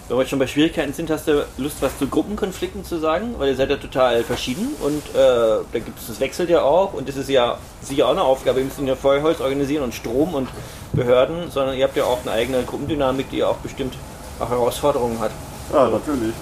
Wenn 0.09 0.19
wir 0.19 0.27
schon 0.27 0.39
bei 0.39 0.47
Schwierigkeiten 0.47 0.93
sind, 0.93 1.11
hast 1.11 1.27
du 1.27 1.45
Lust, 1.59 1.79
was 1.81 1.99
zu 1.99 2.07
Gruppenkonflikten 2.07 2.85
zu 2.85 2.99
sagen? 2.99 3.35
Weil 3.39 3.49
ihr 3.49 3.57
seid 3.57 3.71
ja 3.71 3.77
total 3.77 4.23
verschieden 4.23 4.69
und 4.81 5.03
äh, 5.17 5.65
da 5.73 5.79
gibt 5.81 5.99
es, 5.99 6.07
das 6.07 6.21
wechselt 6.21 6.49
ja 6.49 6.63
auch 6.63 6.93
und 6.93 7.09
das 7.09 7.17
ist 7.17 7.29
ja 7.29 7.59
sicher 7.83 8.07
auch 8.07 8.13
eine 8.13 8.23
Aufgabe. 8.23 8.61
Ihr 8.61 8.67
müsst 8.67 8.79
nicht 8.79 8.87
nur 8.87 8.97
Feuerholz 8.97 9.41
organisieren 9.41 9.83
und 9.83 9.95
Strom 9.95 10.35
und 10.35 10.49
Behörden, 10.93 11.51
sondern 11.51 11.77
ihr 11.77 11.85
habt 11.85 11.97
ja 11.97 12.05
auch 12.05 12.21
eine 12.23 12.31
eigene 12.31 12.63
Gruppendynamik, 12.63 13.31
die 13.31 13.39
ja 13.39 13.49
auch 13.49 13.57
bestimmt 13.57 13.95
auch 14.39 14.49
Herausforderungen 14.49 15.19
hat. 15.19 15.33
Ja, 15.73 15.89
natürlich. 15.89 16.35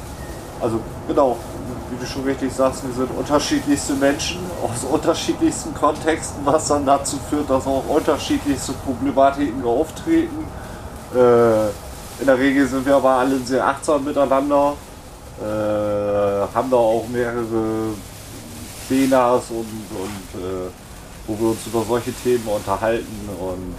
Also 0.61 0.79
genau, 1.09 1.39
wie 1.91 2.05
du 2.05 2.07
schon 2.07 2.25
richtig 2.25 2.53
sagst, 2.53 2.87
wir 2.87 2.93
sind 2.93 3.17
unterschiedlichste 3.17 3.95
Menschen 3.95 4.41
aus 4.63 4.85
unterschiedlichsten 4.85 5.73
Kontexten, 5.73 6.45
was 6.45 6.69
dann 6.69 6.85
dazu 6.85 7.19
führt, 7.31 7.49
dass 7.49 7.67
auch 7.67 7.85
unterschiedlichste 7.89 8.73
Problematiken 8.85 9.65
auftreten. 9.65 10.47
Äh, 11.15 11.71
in 12.21 12.27
der 12.27 12.39
Regel 12.39 12.67
sind 12.67 12.87
wir 12.87 12.97
aber 12.97 13.11
alle 13.11 13.39
sehr 13.41 13.67
achtsam 13.67 14.05
miteinander, 14.05 14.75
äh, 15.41 16.55
haben 16.55 16.71
da 16.71 16.77
auch 16.77 17.07
mehrere 17.09 17.95
Benas 18.89 19.51
und, 19.51 19.59
und 19.59 20.41
äh, 20.41 20.71
wo 21.27 21.39
wir 21.39 21.51
uns 21.51 21.67
über 21.67 21.83
solche 21.83 22.13
Themen 22.13 22.47
unterhalten 22.47 23.29
und 23.41 23.75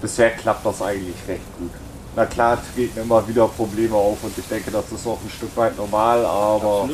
bisher 0.00 0.30
klappt 0.30 0.64
das 0.66 0.82
eigentlich 0.82 1.16
recht 1.26 1.58
gut. 1.58 1.70
Na 2.14 2.26
klar, 2.26 2.58
treten 2.74 3.00
immer 3.00 3.26
wieder 3.26 3.48
Probleme 3.48 3.96
auf 3.96 4.18
und 4.22 4.36
ich 4.36 4.46
denke, 4.46 4.70
das 4.70 4.92
ist 4.92 5.06
auch 5.06 5.18
ein 5.24 5.30
Stück 5.30 5.56
weit 5.56 5.76
normal, 5.78 6.24
aber 6.26 6.90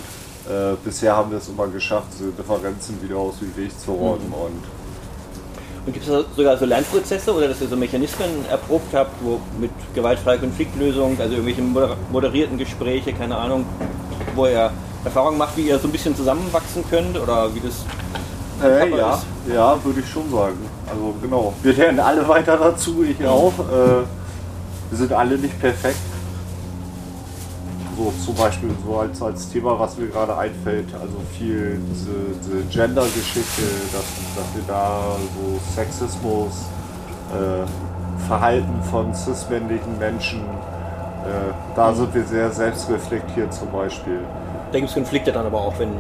äh, 0.49 0.77
bisher 0.85 1.17
haben 1.17 1.33
wir 1.33 1.39
es 1.39 1.49
immer 1.49 1.67
geschafft, 1.67 2.07
diese 2.19 2.31
Differenzen 2.31 3.03
wieder 3.03 3.17
aus 3.17 3.41
dem 3.41 3.55
Weg 3.57 3.79
zu 3.79 3.93
räumen 3.93 4.29
mhm. 4.29 4.35
und 4.35 4.63
und 5.89 5.95
gibt 5.95 6.07
es 6.07 6.37
sogar 6.37 6.59
so 6.59 6.67
Lernprozesse 6.67 7.35
oder 7.35 7.49
dass 7.49 7.63
ihr 7.63 7.69
so 7.69 7.77
Mechanismen 7.77 8.45
erprobt 8.51 8.93
habt, 8.93 9.13
wo 9.23 9.41
mit 9.59 9.71
gewaltfreier 9.95 10.37
Konfliktlösung, 10.37 11.17
also 11.19 11.37
irgendwelche 11.37 11.63
moderierten 12.13 12.59
Gespräche, 12.59 13.15
keine 13.15 13.39
Ahnung, 13.39 13.65
wo 14.35 14.47
ihr 14.47 14.71
Erfahrungen 15.03 15.39
macht, 15.39 15.57
wie 15.57 15.63
ihr 15.63 15.79
so 15.79 15.89
ein 15.89 15.93
bisschen 15.93 16.15
zusammenwachsen 16.15 16.85
könnt 16.91 17.19
oder 17.19 17.55
wie 17.55 17.61
das 17.61 17.87
äh, 18.63 18.91
ja, 18.91 19.15
ist? 19.15 19.27
ja, 19.51 19.83
würde 19.83 20.01
ich 20.01 20.09
schon 20.11 20.31
sagen. 20.31 20.59
Also 20.91 21.15
genau. 21.23 21.55
Wir 21.63 21.73
lernen 21.73 22.01
alle 22.01 22.29
weiter 22.29 22.59
dazu, 22.59 23.03
ich 23.03 23.27
auch. 23.27 23.55
Äh, 23.59 24.05
wir 24.91 24.99
sind 24.99 25.13
alle 25.13 25.39
nicht 25.39 25.59
perfekt 25.59 25.97
so 27.99 28.13
zum 28.25 28.35
Beispiel 28.37 28.71
so 28.87 28.99
als, 28.99 29.21
als 29.21 29.51
Thema, 29.51 29.79
was 29.79 29.99
mir 29.99 30.07
gerade 30.07 30.37
einfällt, 30.37 30.87
also 30.95 31.17
viel 31.37 31.81
diese, 31.91 32.13
diese 32.45 32.63
Gender-Geschichte, 32.71 33.63
dass, 33.93 34.05
dass 34.37 34.55
wir 34.55 34.63
da 34.67 35.17
so 35.19 35.59
Sexismus, 35.75 36.53
äh, 37.35 37.67
Verhalten 38.27 38.83
von 38.91 39.15
cis-männlichen 39.15 39.99
Menschen, 39.99 40.41
äh, 40.41 41.53
da 41.75 41.91
mhm. 41.91 41.97
sind 41.97 42.15
wir 42.15 42.25
sehr 42.25 42.51
selbstreflektiert 42.51 43.53
zum 43.53 43.71
Beispiel. 43.73 44.21
Da 44.73 44.79
gibt 44.79 44.91
es 44.91 44.95
Konflikte 44.95 45.33
dann 45.33 45.47
aber 45.47 45.61
auch, 45.61 45.79
wenn. 45.79 45.91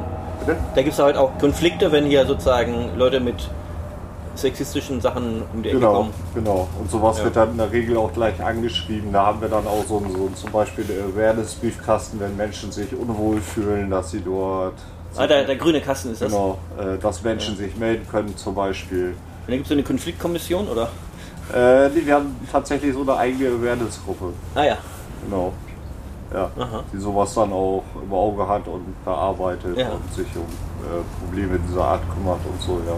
Bitte? 0.40 0.56
Da 0.74 0.82
gibt 0.82 0.94
es 0.94 0.98
halt 0.98 1.16
auch 1.16 1.36
Konflikte, 1.38 1.90
wenn 1.90 2.06
hier 2.06 2.26
sozusagen 2.26 2.96
Leute 2.96 3.18
mit 3.18 3.50
sexistischen 4.38 5.00
Sachen 5.00 5.42
um 5.52 5.62
die 5.62 5.70
Ecke 5.70 5.78
genau, 5.78 5.94
kommen. 5.94 6.14
Genau, 6.34 6.68
und 6.80 6.90
sowas 6.90 7.18
ja. 7.18 7.24
wird 7.24 7.36
dann 7.36 7.52
in 7.52 7.58
der 7.58 7.72
Regel 7.72 7.96
auch 7.96 8.12
gleich 8.12 8.42
angeschrieben. 8.42 9.12
Da 9.12 9.26
haben 9.26 9.40
wir 9.40 9.48
dann 9.48 9.66
auch 9.66 9.84
so, 9.86 10.02
so 10.12 10.28
zum 10.34 10.52
Beispiel 10.52 10.84
Awareness-Briefkasten, 11.14 12.20
wenn 12.20 12.36
Menschen 12.36 12.72
sich 12.72 12.94
unwohl 12.94 13.40
fühlen, 13.40 13.90
dass 13.90 14.10
sie 14.10 14.20
dort. 14.20 14.74
Ah, 15.16 15.26
der, 15.26 15.44
der 15.44 15.56
grüne 15.56 15.80
Kasten 15.80 16.12
ist 16.12 16.22
das? 16.22 16.30
Genau, 16.30 16.58
äh, 16.78 16.98
dass 16.98 17.22
Menschen 17.22 17.56
ja. 17.56 17.64
sich 17.64 17.76
melden 17.76 18.06
können 18.08 18.36
zum 18.36 18.54
Beispiel. 18.54 19.08
Und 19.08 19.14
dann 19.46 19.56
gibt 19.56 19.64
es 19.64 19.68
so 19.68 19.74
eine 19.74 19.82
Konfliktkommission, 19.82 20.68
oder? 20.68 20.88
Äh, 21.54 21.88
nee, 21.88 22.04
wir 22.04 22.14
haben 22.14 22.36
tatsächlich 22.52 22.92
so 22.92 23.02
eine 23.02 23.16
eigene 23.16 23.48
Awareness-Gruppe. 23.48 24.32
Ah 24.54 24.64
ja. 24.64 24.76
Genau. 25.24 25.52
Ja, 26.32 26.50
Aha. 26.58 26.84
die 26.92 26.98
sowas 26.98 27.32
dann 27.32 27.52
auch 27.52 27.82
im 28.02 28.12
Auge 28.12 28.46
hat 28.46 28.68
und 28.68 29.02
bearbeitet 29.02 29.78
ja. 29.78 29.88
und 29.88 30.14
sich 30.14 30.26
um 30.36 30.42
äh, 30.42 31.02
Probleme 31.24 31.58
dieser 31.58 31.84
Art 31.84 32.02
kümmert 32.12 32.40
und 32.44 32.60
so, 32.60 32.80
ja. 32.86 32.92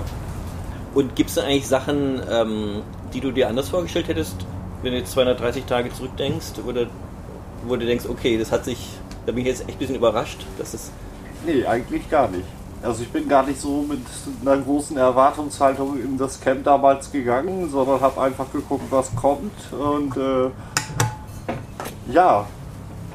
Und 0.94 1.14
gibt 1.14 1.31
es 1.31 1.37
da 1.37 1.42
eigentlich 1.42 1.68
Sachen, 1.68 2.20
ähm, 2.31 2.83
die 3.12 3.20
du 3.20 3.31
dir 3.31 3.48
anders 3.48 3.68
vorgestellt 3.68 4.09
hättest, 4.09 4.37
wenn 4.83 4.92
du 4.92 4.98
jetzt 4.98 5.12
230 5.12 5.64
Tage 5.64 5.92
zurückdenkst? 5.92 6.61
Oder 6.66 6.87
wo 7.66 7.76
du 7.76 7.87
denkst, 7.87 8.07
okay, 8.09 8.38
das 8.38 8.53
hat 8.53 8.64
sich, 8.64 8.88
da 9.26 9.33
bin 9.33 9.42
ich 9.42 9.48
jetzt 9.48 9.62
echt 9.62 9.72
ein 9.72 9.79
bisschen 9.79 9.96
überrascht, 9.96 10.44
dass 10.59 10.74
es. 10.74 10.90
Nee, 11.46 11.64
eigentlich 11.64 12.09
gar 12.11 12.29
nicht. 12.29 12.44
Also 12.83 13.03
ich 13.03 13.11
bin 13.11 13.29
gar 13.29 13.46
nicht 13.46 13.61
so 13.61 13.83
mit 13.83 14.00
einer 14.40 14.57
großen 14.57 14.96
Erwartungshaltung 14.96 16.00
in 16.00 16.16
das 16.16 16.40
Camp 16.40 16.64
damals 16.64 17.12
gegangen, 17.12 17.68
sondern 17.70 18.00
habe 18.00 18.20
einfach 18.22 18.50
geguckt, 18.50 18.85
was 18.88 19.14
kommt 19.14 19.53
und 19.72 20.16
äh, 20.16 20.50
ja, 22.11 22.46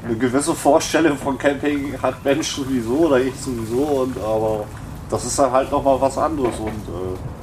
eine 0.04 0.16
gewisse 0.16 0.54
Vorstellung 0.54 1.16
von 1.16 1.36
Camping 1.36 2.00
hat 2.00 2.24
Mensch 2.24 2.54
sowieso 2.54 3.06
oder 3.06 3.18
ich 3.18 3.34
sowieso 3.34 3.82
und 3.82 4.16
aber 4.18 4.64
das 5.10 5.24
ist 5.24 5.36
dann 5.36 5.50
halt 5.50 5.70
nochmal 5.72 6.00
was 6.00 6.16
anderes 6.16 6.56
und 6.60 6.68
äh, 6.68 7.35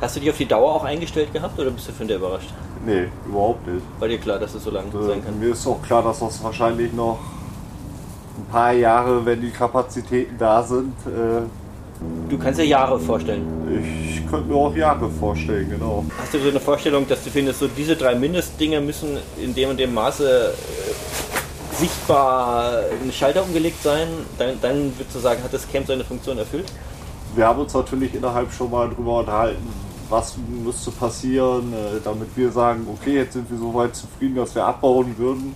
Hast 0.00 0.16
du 0.16 0.20
dich 0.20 0.30
auf 0.30 0.36
die 0.38 0.46
Dauer 0.46 0.74
auch 0.74 0.84
eingestellt 0.84 1.32
gehabt 1.32 1.58
oder 1.58 1.70
bist 1.70 1.88
du 1.88 1.92
von 1.92 2.08
der 2.08 2.16
überrascht? 2.16 2.48
nee, 2.86 3.08
überhaupt 3.26 3.66
nicht. 3.66 3.82
War 3.98 4.08
dir 4.08 4.16
klar, 4.18 4.38
dass 4.38 4.54
es 4.54 4.64
so 4.64 4.70
lang 4.70 4.86
Äh, 4.88 5.06
sein 5.06 5.22
kann? 5.24 5.38
Mir 5.38 5.50
ist 5.52 5.66
auch 5.66 5.82
klar, 5.82 6.02
dass 6.02 6.20
das 6.20 6.42
wahrscheinlich 6.42 6.92
noch 6.94 7.18
ein 8.38 8.50
paar 8.50 8.72
Jahre, 8.72 9.24
wenn 9.26 9.40
die 9.42 9.50
Kapazitäten 9.50 10.36
da 10.38 10.62
sind, 10.62 10.94
äh, 11.06 11.42
Du 12.30 12.38
kannst 12.38 12.58
ja 12.58 12.64
Jahre 12.64 12.98
vorstellen. 12.98 13.44
ich 14.14 14.26
könnte 14.26 14.48
mir 14.48 14.54
auch 14.56 14.74
Jahre 14.74 15.10
vorstellen, 15.10 15.68
genau. 15.68 16.02
Hast 16.18 16.32
du 16.32 16.38
so 16.38 16.48
eine 16.48 16.58
Vorstellung, 16.58 17.06
dass 17.06 17.22
du 17.22 17.28
findest, 17.28 17.58
so 17.60 17.68
diese 17.68 17.94
drei 17.94 18.14
Mindestdinge 18.14 18.80
müssen 18.80 19.18
in 19.36 19.54
dem 19.54 19.68
und 19.68 19.78
dem 19.78 19.92
Maße 19.92 20.54
äh, 20.54 21.76
sichtbar 21.76 22.84
ein 23.04 23.12
Schalter 23.12 23.42
umgelegt 23.42 23.82
sein? 23.82 24.08
Dann, 24.38 24.58
dann 24.62 24.92
würdest 24.96 25.14
du 25.14 25.18
sagen, 25.18 25.42
hat 25.44 25.52
das 25.52 25.68
Camp 25.70 25.86
seine 25.86 26.02
Funktion 26.04 26.38
erfüllt? 26.38 26.72
Wir 27.34 27.46
haben 27.46 27.60
uns 27.60 27.74
natürlich 27.74 28.14
innerhalb 28.14 28.50
schon 28.50 28.70
mal 28.70 28.88
drüber 28.88 29.18
unterhalten, 29.20 29.68
was 30.10 30.36
müsste 30.64 30.90
passieren, 30.90 31.72
äh, 31.72 32.00
damit 32.02 32.36
wir 32.36 32.50
sagen, 32.50 32.86
okay, 32.92 33.16
jetzt 33.16 33.34
sind 33.34 33.50
wir 33.50 33.58
so 33.58 33.72
weit 33.74 33.94
zufrieden, 33.94 34.36
dass 34.36 34.54
wir 34.54 34.64
abbauen 34.64 35.16
würden. 35.16 35.54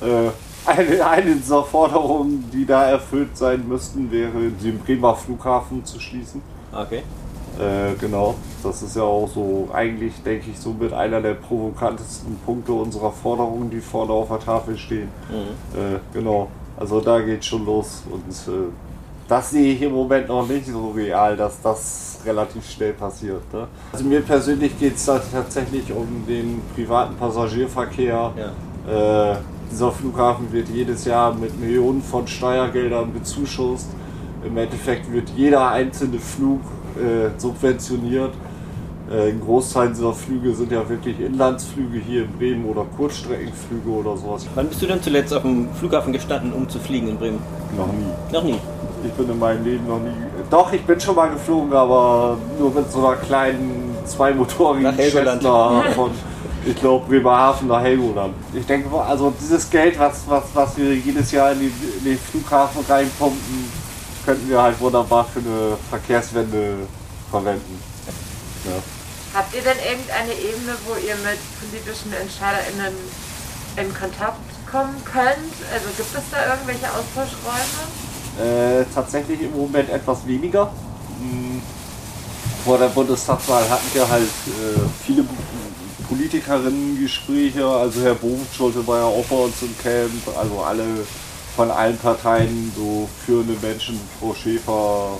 Äh, 0.00 0.30
eine, 0.66 1.06
eine 1.06 1.36
dieser 1.36 1.62
Forderungen, 1.62 2.50
die 2.52 2.66
da 2.66 2.84
erfüllt 2.84 3.36
sein 3.36 3.66
müssten, 3.68 4.10
wäre, 4.10 4.50
den 4.50 4.78
Bremer 4.78 5.14
Flughafen 5.14 5.84
zu 5.84 6.00
schließen. 6.00 6.42
Okay. 6.72 7.02
Äh, 7.58 7.94
genau, 8.00 8.34
das 8.64 8.82
ist 8.82 8.96
ja 8.96 9.02
auch 9.02 9.28
so, 9.28 9.68
eigentlich 9.72 10.14
denke 10.24 10.50
ich, 10.50 10.58
so 10.58 10.72
mit 10.72 10.92
einer 10.92 11.20
der 11.20 11.34
provokantesten 11.34 12.36
Punkte 12.44 12.72
unserer 12.72 13.12
Forderungen, 13.12 13.70
die 13.70 13.80
vorne 13.80 14.12
auf 14.12 14.28
der 14.28 14.40
Tafel 14.40 14.76
stehen. 14.76 15.08
Äh, 15.74 15.98
genau, 16.12 16.48
also 16.76 17.00
da 17.00 17.20
geht 17.20 17.44
schon 17.44 17.64
los 17.64 18.02
und 18.10 18.52
äh, 18.52 18.68
das 19.28 19.50
sehe 19.50 19.74
ich 19.74 19.82
im 19.82 19.92
Moment 19.92 20.28
noch 20.28 20.46
nicht 20.46 20.66
so 20.66 20.90
real, 20.90 21.36
dass 21.36 21.60
das 21.62 22.18
relativ 22.24 22.68
schnell 22.68 22.92
passiert. 22.92 23.42
Ne? 23.52 23.66
Also 23.92 24.04
mir 24.04 24.20
persönlich 24.20 24.78
geht 24.78 24.96
es 24.96 25.04
da 25.04 25.18
tatsächlich 25.18 25.92
um 25.92 26.24
den 26.26 26.62
privaten 26.74 27.14
Passagierverkehr. 27.16 28.32
Ja. 28.36 29.32
Äh, 29.32 29.36
dieser 29.70 29.90
Flughafen 29.90 30.52
wird 30.52 30.68
jedes 30.68 31.04
Jahr 31.04 31.34
mit 31.34 31.58
Millionen 31.58 32.02
von 32.02 32.26
Steuergeldern 32.26 33.12
bezuschusst. 33.12 33.88
Im 34.46 34.56
Endeffekt 34.56 35.10
wird 35.10 35.30
jeder 35.30 35.70
einzelne 35.70 36.18
Flug 36.18 36.60
äh, 36.96 37.30
subventioniert. 37.38 38.32
Äh, 39.10 39.30
ein 39.30 39.40
Großteil 39.40 39.88
dieser 39.88 40.12
Flüge 40.12 40.54
sind 40.54 40.70
ja 40.70 40.86
wirklich 40.88 41.18
Inlandsflüge 41.18 41.98
hier 41.98 42.24
in 42.24 42.32
Bremen 42.32 42.64
oder 42.66 42.84
Kurzstreckenflüge 42.96 43.88
oder 43.88 44.16
sowas. 44.16 44.46
Wann 44.54 44.68
bist 44.68 44.82
du 44.82 44.86
denn 44.86 45.02
zuletzt 45.02 45.32
auf 45.32 45.42
dem 45.42 45.72
Flughafen 45.74 46.12
gestanden, 46.12 46.52
um 46.52 46.68
zu 46.68 46.78
fliegen 46.78 47.08
in 47.08 47.16
Bremen? 47.16 47.38
Noch 47.76 47.92
nie. 47.92 48.32
Noch 48.32 48.44
nie. 48.44 48.73
Ich 49.04 49.12
bin 49.12 49.28
in 49.28 49.38
meinem 49.38 49.64
Leben 49.64 49.86
noch 49.86 49.98
nie. 49.98 50.10
Doch, 50.50 50.72
ich 50.72 50.82
bin 50.84 50.98
schon 50.98 51.14
mal 51.14 51.28
geflogen, 51.30 51.72
aber 51.72 52.38
nur 52.58 52.72
mit 52.72 52.90
so 52.90 53.06
einer 53.06 53.16
kleinen 53.16 53.94
zweimotorigen 54.06 54.84
Nach 54.84 54.96
Helgoland. 54.96 55.42
Cessna 55.42 55.82
von, 55.94 56.10
ich 56.64 56.76
glaube, 56.76 57.06
Bremerhaven 57.06 57.68
nach 57.68 57.82
Helgoland. 57.82 58.34
Ich 58.54 58.64
denke, 58.66 58.88
also 58.98 59.32
dieses 59.38 59.68
Geld, 59.68 59.98
was, 59.98 60.22
was, 60.26 60.44
was 60.54 60.76
wir 60.76 60.94
jedes 60.94 61.30
Jahr 61.32 61.52
in, 61.52 61.60
die, 61.60 61.72
in 61.98 62.04
den 62.04 62.18
Flughafen 62.18 62.84
reinpumpen, 62.88 63.70
könnten 64.24 64.48
wir 64.48 64.62
halt 64.62 64.80
wunderbar 64.80 65.26
für 65.26 65.40
eine 65.40 65.76
Verkehrswende 65.90 66.76
verwenden. 67.30 67.82
Ja. 68.64 68.82
Habt 69.38 69.54
ihr 69.54 69.62
denn 69.62 69.76
irgendeine 69.76 70.32
Ebene, 70.32 70.76
wo 70.86 70.94
ihr 70.94 71.16
mit 71.16 71.40
politischen 71.60 72.12
EntscheiderInnen 72.14 72.94
in 73.76 73.92
Kontakt 73.92 74.40
kommen 74.70 74.96
könnt? 75.04 75.54
Also 75.72 75.88
gibt 75.96 76.14
es 76.14 76.30
da 76.30 76.54
irgendwelche 76.54 76.86
Austauschräume? 76.86 78.03
Äh, 78.38 78.84
tatsächlich 78.94 79.42
im 79.42 79.56
Moment 79.56 79.90
etwas 79.90 80.26
weniger. 80.26 80.70
Hm, 81.20 81.62
Vor 82.64 82.78
der 82.78 82.88
Bundestagswahl 82.88 83.68
hatten 83.68 83.86
wir 83.92 84.08
halt 84.08 84.22
äh, 84.22 84.80
viele 85.04 85.24
Politikerinnen-Gespräche. 86.08 87.66
Also 87.66 88.00
Herr 88.02 88.14
Bovenschulte 88.14 88.86
war 88.86 88.98
ja 88.98 89.04
auch 89.04 89.24
bei 89.24 89.36
uns 89.36 89.62
im 89.62 89.76
Camp. 89.82 90.10
Also 90.38 90.60
alle 90.60 90.84
von 91.56 91.70
allen 91.70 91.96
Parteien, 91.98 92.72
so 92.76 93.08
führende 93.24 93.54
Menschen, 93.62 94.00
Frau 94.18 94.34
Schäfer. 94.34 95.18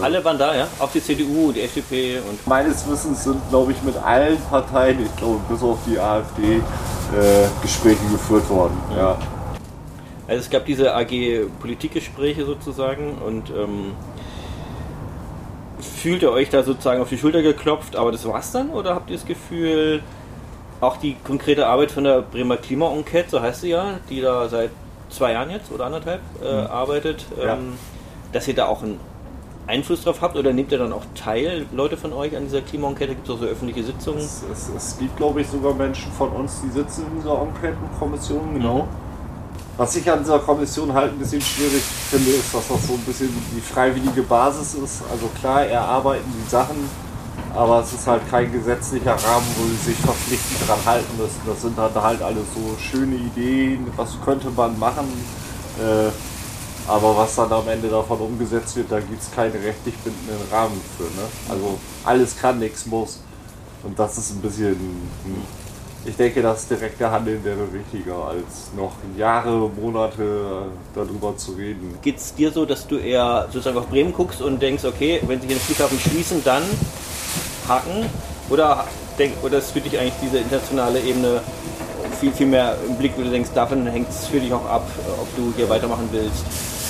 Äh, 0.00 0.04
Alle 0.04 0.24
waren 0.24 0.38
da, 0.38 0.54
ja? 0.54 0.66
Auch 0.78 0.90
die 0.90 1.02
CDU, 1.02 1.52
die 1.52 1.62
FDP 1.62 2.18
und. 2.18 2.46
Meines 2.46 2.86
Wissens 2.88 3.24
sind, 3.24 3.40
glaube 3.50 3.72
ich, 3.72 3.82
mit 3.82 3.96
allen 3.96 4.38
Parteien, 4.50 5.04
ich 5.04 5.16
glaube 5.16 5.40
bis 5.48 5.62
auf 5.62 5.78
die 5.86 5.98
AfD, 5.98 6.56
äh, 6.56 6.60
Gespräche 7.62 8.04
geführt 8.10 8.48
worden. 8.48 8.76
Ja. 8.96 9.16
Also 10.28 10.40
es 10.40 10.50
gab 10.50 10.64
diese 10.66 10.94
AG 10.94 11.10
Politikgespräche 11.60 12.44
sozusagen 12.44 13.18
und 13.24 13.50
ähm, 13.50 13.92
fühlt 15.80 16.22
ihr 16.22 16.32
euch 16.32 16.50
da 16.50 16.62
sozusagen 16.62 17.00
auf 17.00 17.08
die 17.08 17.18
Schulter 17.18 17.42
geklopft, 17.42 17.96
aber 17.96 18.12
das 18.12 18.26
war's 18.26 18.50
dann? 18.52 18.70
Oder 18.70 18.94
habt 18.94 19.10
ihr 19.10 19.16
das 19.16 19.26
Gefühl, 19.26 20.02
auch 20.80 20.96
die 20.96 21.16
konkrete 21.24 21.66
Arbeit 21.66 21.90
von 21.90 22.04
der 22.04 22.22
Bremer 22.22 22.56
Klima-Enquete, 22.56 23.30
so 23.30 23.40
heißt 23.40 23.60
sie 23.62 23.70
ja, 23.70 24.00
die 24.10 24.20
da 24.20 24.48
seit 24.48 24.70
zwei 25.10 25.32
Jahren 25.32 25.50
jetzt 25.50 25.70
oder 25.70 25.86
anderthalb 25.86 26.20
äh, 26.42 26.46
arbeitet, 26.48 27.24
Ja. 27.40 27.54
ähm, 27.54 27.74
dass 28.32 28.48
ihr 28.48 28.54
da 28.54 28.66
auch 28.66 28.82
einen 28.82 28.98
Einfluss 29.68 30.02
drauf 30.04 30.20
habt 30.20 30.36
oder 30.36 30.52
nehmt 30.52 30.72
ihr 30.72 30.78
dann 30.78 30.92
auch 30.92 31.04
teil, 31.14 31.66
Leute 31.72 31.96
von 31.96 32.12
euch, 32.12 32.36
an 32.36 32.44
dieser 32.44 32.60
Klima-Enquete? 32.62 33.14
Gibt 33.14 33.28
es 33.28 33.34
auch 33.34 33.38
so 33.38 33.46
öffentliche 33.46 33.84
Sitzungen? 33.84 34.18
Es, 34.18 34.42
es, 34.52 34.70
es 34.76 34.98
gibt, 34.98 35.16
glaube 35.16 35.40
ich, 35.40 35.46
sogar 35.48 35.74
Menschen 35.74 36.10
von 36.12 36.30
uns, 36.30 36.62
die 36.62 36.70
sitzen 36.70 37.06
in 37.10 37.16
dieser 37.20 37.40
Enquetenkommission, 37.40 38.54
genau. 38.54 38.88
Was 39.76 39.94
ich 39.94 40.10
an 40.10 40.20
dieser 40.20 40.38
Kommission 40.38 40.92
halt 40.92 41.12
ein 41.12 41.18
bisschen 41.18 41.40
schwierig 41.40 41.82
finde, 42.10 42.30
ist, 42.30 42.54
dass 42.54 42.66
das 42.66 42.86
so 42.86 42.94
ein 42.94 43.00
bisschen 43.00 43.28
die 43.54 43.60
freiwillige 43.60 44.22
Basis 44.22 44.74
ist. 44.74 45.02
Also 45.10 45.28
klar, 45.38 45.66
erarbeiten 45.66 46.32
die 46.32 46.50
Sachen, 46.50 46.88
aber 47.54 47.80
es 47.80 47.92
ist 47.92 48.06
halt 48.06 48.22
kein 48.30 48.50
gesetzlicher 48.50 49.12
Rahmen, 49.12 49.46
wo 49.58 49.66
sie 49.66 49.92
sich 49.92 49.96
verpflichtend 49.96 50.66
dran 50.66 50.78
halten 50.86 51.16
müssen. 51.18 51.40
Das 51.46 51.60
sind 51.60 51.76
dann 51.76 51.94
halt 51.94 52.22
alles 52.22 52.44
so 52.54 52.74
schöne 52.78 53.16
Ideen, 53.16 53.86
was 53.96 54.16
könnte 54.24 54.48
man 54.50 54.78
machen. 54.78 55.06
Äh, 55.78 56.10
aber 56.88 57.16
was 57.16 57.34
dann 57.34 57.52
am 57.52 57.68
Ende 57.68 57.88
davon 57.88 58.18
umgesetzt 58.20 58.76
wird, 58.76 58.90
da 58.90 59.00
gibt 59.00 59.20
es 59.20 59.30
keine 59.30 59.54
rechtlich 59.54 59.94
bindenden 59.98 60.38
Rahmen 60.50 60.80
für. 60.96 61.02
Ne? 61.02 61.28
Also 61.50 61.78
alles 62.04 62.38
kann, 62.38 62.60
nichts 62.60 62.86
muss. 62.86 63.20
Und 63.82 63.98
das 63.98 64.16
ist 64.16 64.30
ein 64.30 64.40
bisschen. 64.40 64.72
hm, 64.72 65.65
Ich 66.08 66.16
denke, 66.16 66.40
das 66.40 66.68
direkte 66.68 67.10
Handeln 67.10 67.42
wäre 67.42 67.72
wichtiger, 67.72 68.28
als 68.28 68.70
noch 68.76 68.92
Jahre, 69.18 69.68
Monate 69.70 70.66
darüber 70.94 71.36
zu 71.36 71.52
reden. 71.52 71.98
Geht 72.00 72.18
es 72.18 72.32
dir 72.32 72.52
so, 72.52 72.64
dass 72.64 72.86
du 72.86 72.96
eher 72.96 73.48
sozusagen 73.52 73.76
auf 73.76 73.88
Bremen 73.88 74.12
guckst 74.12 74.40
und 74.40 74.62
denkst, 74.62 74.84
okay, 74.84 75.20
wenn 75.26 75.40
sie 75.40 75.48
den 75.48 75.58
Flughafen 75.58 75.98
schließen, 75.98 76.44
dann 76.44 76.62
haken? 77.66 78.06
Oder, 78.50 78.84
denk, 79.18 79.32
oder 79.42 79.58
ist 79.58 79.72
für 79.72 79.80
dich 79.80 79.98
eigentlich 79.98 80.14
diese 80.22 80.38
internationale 80.38 81.00
Ebene 81.00 81.40
viel, 82.20 82.30
viel 82.32 82.46
mehr 82.46 82.76
im 82.86 82.96
Blick, 82.96 83.12
wo 83.16 83.22
du 83.22 83.30
denkst, 83.30 83.50
davon 83.52 83.84
hängt 83.86 84.08
es 84.08 84.28
für 84.28 84.38
dich 84.38 84.52
auch 84.52 84.64
ab, 84.66 84.88
ob 85.20 85.36
du 85.36 85.52
hier 85.56 85.68
weitermachen 85.68 86.08
willst? 86.12 86.44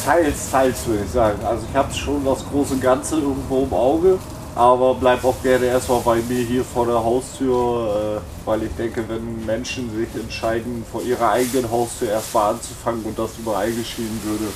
Teils, 0.05 0.51
teils 0.51 0.87
würde 0.87 1.05
ich 1.05 1.11
sagen. 1.11 1.39
Also 1.43 1.65
ich 1.71 1.77
habe 1.77 1.93
schon 1.95 2.23
das 2.23 2.45
große 2.51 2.77
Ganze 2.77 3.17
irgendwo 3.17 3.63
im 3.63 3.73
Auge, 3.73 4.19
aber 4.57 4.95
bleib 4.95 5.23
auch 5.23 5.41
gerne 5.43 5.67
erstmal 5.67 6.01
bei 6.01 6.17
mir 6.17 6.43
hier 6.43 6.65
vor 6.65 6.87
der 6.87 7.05
Haustür, 7.05 8.23
äh, 8.23 8.47
weil 8.47 8.63
ich 8.63 8.75
denke, 8.77 9.05
wenn 9.07 9.45
Menschen 9.45 9.95
sich 9.95 10.09
entscheiden, 10.21 10.83
vor 10.91 11.03
ihrer 11.03 11.31
eigenen 11.31 11.71
Haustür 11.71 12.09
erstmal 12.09 12.55
anzufangen 12.55 13.05
und 13.05 13.19
das 13.19 13.33
überall 13.39 13.71
geschehen 13.71 14.19
würde, 14.25 14.51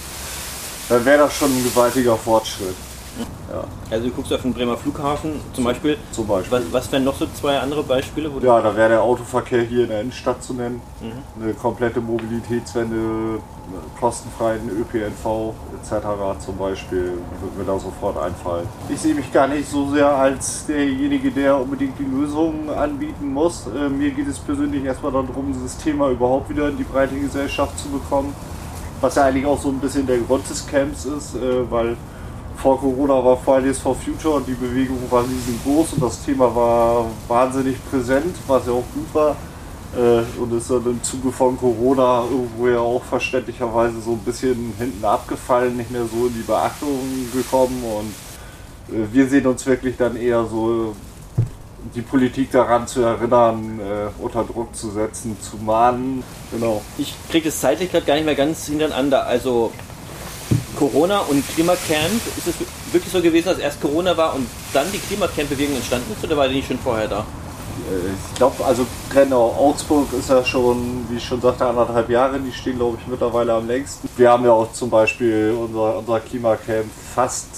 dann 0.88 1.04
wäre 1.04 1.18
das 1.18 1.34
schon 1.34 1.50
ein 1.50 1.64
gewaltiger 1.64 2.16
Fortschritt. 2.16 2.74
Ja, 3.50 3.64
Also 3.90 4.08
du 4.08 4.14
guckst 4.14 4.32
auf 4.32 4.42
den 4.42 4.54
Bremer 4.54 4.76
Flughafen 4.76 5.32
zum 5.52 5.64
Beispiel. 5.64 5.96
zum 6.12 6.26
Beispiel. 6.26 6.58
Was, 6.58 6.72
was 6.72 6.92
wären 6.92 7.04
noch 7.04 7.16
so 7.16 7.26
zwei 7.34 7.58
andere 7.58 7.82
Beispiele? 7.82 8.30
Ja, 8.42 8.60
da 8.60 8.76
wäre 8.76 8.90
der 8.90 9.02
Autoverkehr 9.02 9.62
hier 9.62 9.82
in 9.84 9.88
der 9.88 10.00
Innenstadt 10.02 10.42
zu 10.42 10.54
nennen. 10.54 10.80
Eine 11.40 11.54
komplette 11.54 12.00
Mobilitätswende, 12.00 13.40
kostenfreien 13.98 14.68
ÖPNV 14.70 15.52
etc. 15.82 16.06
zum 16.44 16.56
Beispiel, 16.56 17.14
wird 17.40 17.58
mir 17.58 17.64
da 17.64 17.78
sofort 17.78 18.16
einfallen. 18.18 18.66
Ich 18.88 19.00
sehe 19.00 19.14
mich 19.14 19.32
gar 19.32 19.48
nicht 19.48 19.68
so 19.68 19.90
sehr 19.90 20.08
als 20.14 20.66
derjenige, 20.66 21.30
der 21.30 21.60
unbedingt 21.60 21.98
die 21.98 22.04
Lösungen 22.04 22.70
anbieten 22.70 23.32
muss. 23.32 23.66
Äh, 23.66 23.88
mir 23.88 24.10
geht 24.10 24.28
es 24.28 24.38
persönlich 24.38 24.84
erstmal 24.84 25.12
darum, 25.12 25.52
dieses 25.52 25.76
Thema 25.76 26.10
überhaupt 26.10 26.48
wieder 26.50 26.68
in 26.68 26.76
die 26.76 26.84
breite 26.84 27.14
Gesellschaft 27.18 27.78
zu 27.78 27.88
bekommen. 27.88 28.34
Was 29.00 29.14
ja 29.16 29.24
eigentlich 29.24 29.46
auch 29.46 29.60
so 29.60 29.68
ein 29.70 29.78
bisschen 29.78 30.06
der 30.06 30.18
Grund 30.18 30.48
des 30.48 30.66
Camps 30.66 31.04
ist, 31.06 31.34
äh, 31.34 31.70
weil 31.70 31.96
vor 32.60 32.78
Corona 32.78 33.24
war 33.24 33.36
Fridays 33.38 33.78
for 33.78 33.94
Future 33.94 34.34
und 34.34 34.46
die 34.46 34.54
Bewegung 34.54 34.98
war 35.10 35.24
riesengroß 35.24 35.94
und 35.94 36.02
das 36.02 36.24
Thema 36.24 36.54
war 36.54 37.06
wahnsinnig 37.26 37.76
präsent, 37.90 38.36
was 38.46 38.66
ja 38.66 38.72
auch 38.72 38.84
gut 38.94 39.14
war. 39.14 39.36
Äh, 39.96 40.22
und 40.40 40.52
ist 40.52 40.70
dann 40.70 40.84
im 40.84 41.02
Zuge 41.02 41.32
von 41.32 41.58
Corona 41.58 42.22
irgendwo 42.30 42.68
ja 42.68 42.78
auch 42.78 43.02
verständlicherweise 43.02 44.00
so 44.00 44.12
ein 44.12 44.18
bisschen 44.18 44.72
hinten 44.78 45.04
abgefallen, 45.04 45.76
nicht 45.76 45.90
mehr 45.90 46.04
so 46.04 46.26
in 46.26 46.34
die 46.34 46.42
Beachtung 46.42 47.00
gekommen. 47.32 47.82
Und 47.82 48.94
äh, 48.94 49.06
wir 49.10 49.26
sehen 49.26 49.46
uns 49.46 49.66
wirklich 49.66 49.96
dann 49.96 50.16
eher 50.16 50.44
so 50.44 50.94
die 51.94 52.02
Politik 52.02 52.52
daran 52.52 52.86
zu 52.86 53.00
erinnern, 53.00 53.80
äh, 53.80 54.22
unter 54.22 54.44
Druck 54.44 54.76
zu 54.76 54.90
setzen, 54.90 55.36
zu 55.40 55.56
mahnen. 55.56 56.22
Genau. 56.52 56.82
Ich 56.98 57.14
kriege 57.30 57.46
das 57.46 57.58
zeitlich 57.58 57.90
gerade 57.90 58.04
gar 58.04 58.14
nicht 58.14 58.26
mehr 58.26 58.34
ganz 58.34 58.66
hintereinander. 58.66 59.26
Also 59.26 59.72
Corona 60.80 61.18
und 61.20 61.46
Klimacamp, 61.54 62.22
ist 62.38 62.46
es 62.46 62.54
wirklich 62.90 63.12
so 63.12 63.20
gewesen, 63.20 63.48
dass 63.48 63.58
erst 63.58 63.82
Corona 63.82 64.16
war 64.16 64.34
und 64.34 64.46
dann 64.72 64.90
die 64.90 64.98
Klimacamp-Bewegung 64.98 65.76
entstanden 65.76 66.10
ist 66.16 66.24
oder 66.24 66.38
war 66.38 66.48
die 66.48 66.54
nicht 66.54 66.68
schon 66.68 66.78
vorher 66.78 67.06
da? 67.06 67.18
Äh, 67.18 68.08
ich 68.30 68.34
glaube, 68.34 68.64
also 68.64 68.86
genau, 69.12 69.54
Augsburg 69.58 70.10
ist 70.18 70.30
ja 70.30 70.42
schon, 70.42 71.06
wie 71.10 71.18
ich 71.18 71.24
schon 71.24 71.38
sagte, 71.42 71.66
anderthalb 71.66 72.08
Jahre. 72.08 72.40
Die 72.40 72.50
stehen, 72.50 72.76
glaube 72.76 72.96
ich, 72.98 73.06
mittlerweile 73.06 73.52
am 73.52 73.66
längsten. 73.66 74.08
Wir 74.16 74.30
haben 74.30 74.42
ja 74.46 74.52
auch 74.52 74.72
zum 74.72 74.88
Beispiel 74.88 75.54
unser, 75.54 75.98
unser 75.98 76.18
Klimacamp 76.20 76.86
fast 77.14 77.48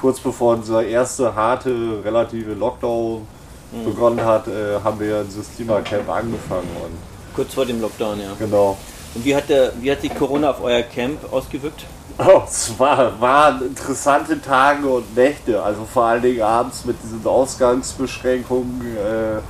kurz 0.00 0.18
bevor 0.18 0.54
unser 0.54 0.82
erste 0.82 1.34
harte, 1.34 2.00
relative 2.02 2.54
Lockdown 2.54 3.26
mhm. 3.72 3.84
begonnen 3.84 4.24
hat, 4.24 4.48
äh, 4.48 4.80
haben 4.82 4.98
wir 4.98 5.24
dieses 5.24 5.54
Klimacamp 5.54 6.08
angefangen. 6.08 6.70
Und 6.82 6.96
kurz 7.34 7.52
vor 7.52 7.66
dem 7.66 7.82
Lockdown, 7.82 8.18
ja. 8.18 8.32
Genau. 8.38 8.78
Und 9.14 9.24
wie 9.26 9.36
hat, 9.36 9.50
der, 9.50 9.72
wie 9.78 9.90
hat 9.90 10.00
sich 10.00 10.14
Corona 10.14 10.50
auf 10.50 10.62
euer 10.62 10.82
Camp 10.82 11.20
ausgewirkt? 11.30 11.84
Oh, 12.18 12.42
es 12.46 12.72
war, 12.78 13.20
waren 13.20 13.60
interessante 13.60 14.40
Tage 14.40 14.88
und 14.88 15.14
Nächte, 15.14 15.62
also 15.62 15.84
vor 15.84 16.04
allen 16.04 16.22
Dingen 16.22 16.40
abends 16.40 16.86
mit 16.86 16.96
diesen 17.02 17.26
Ausgangsbeschränkungen. 17.26 18.80
Äh, 18.96 19.40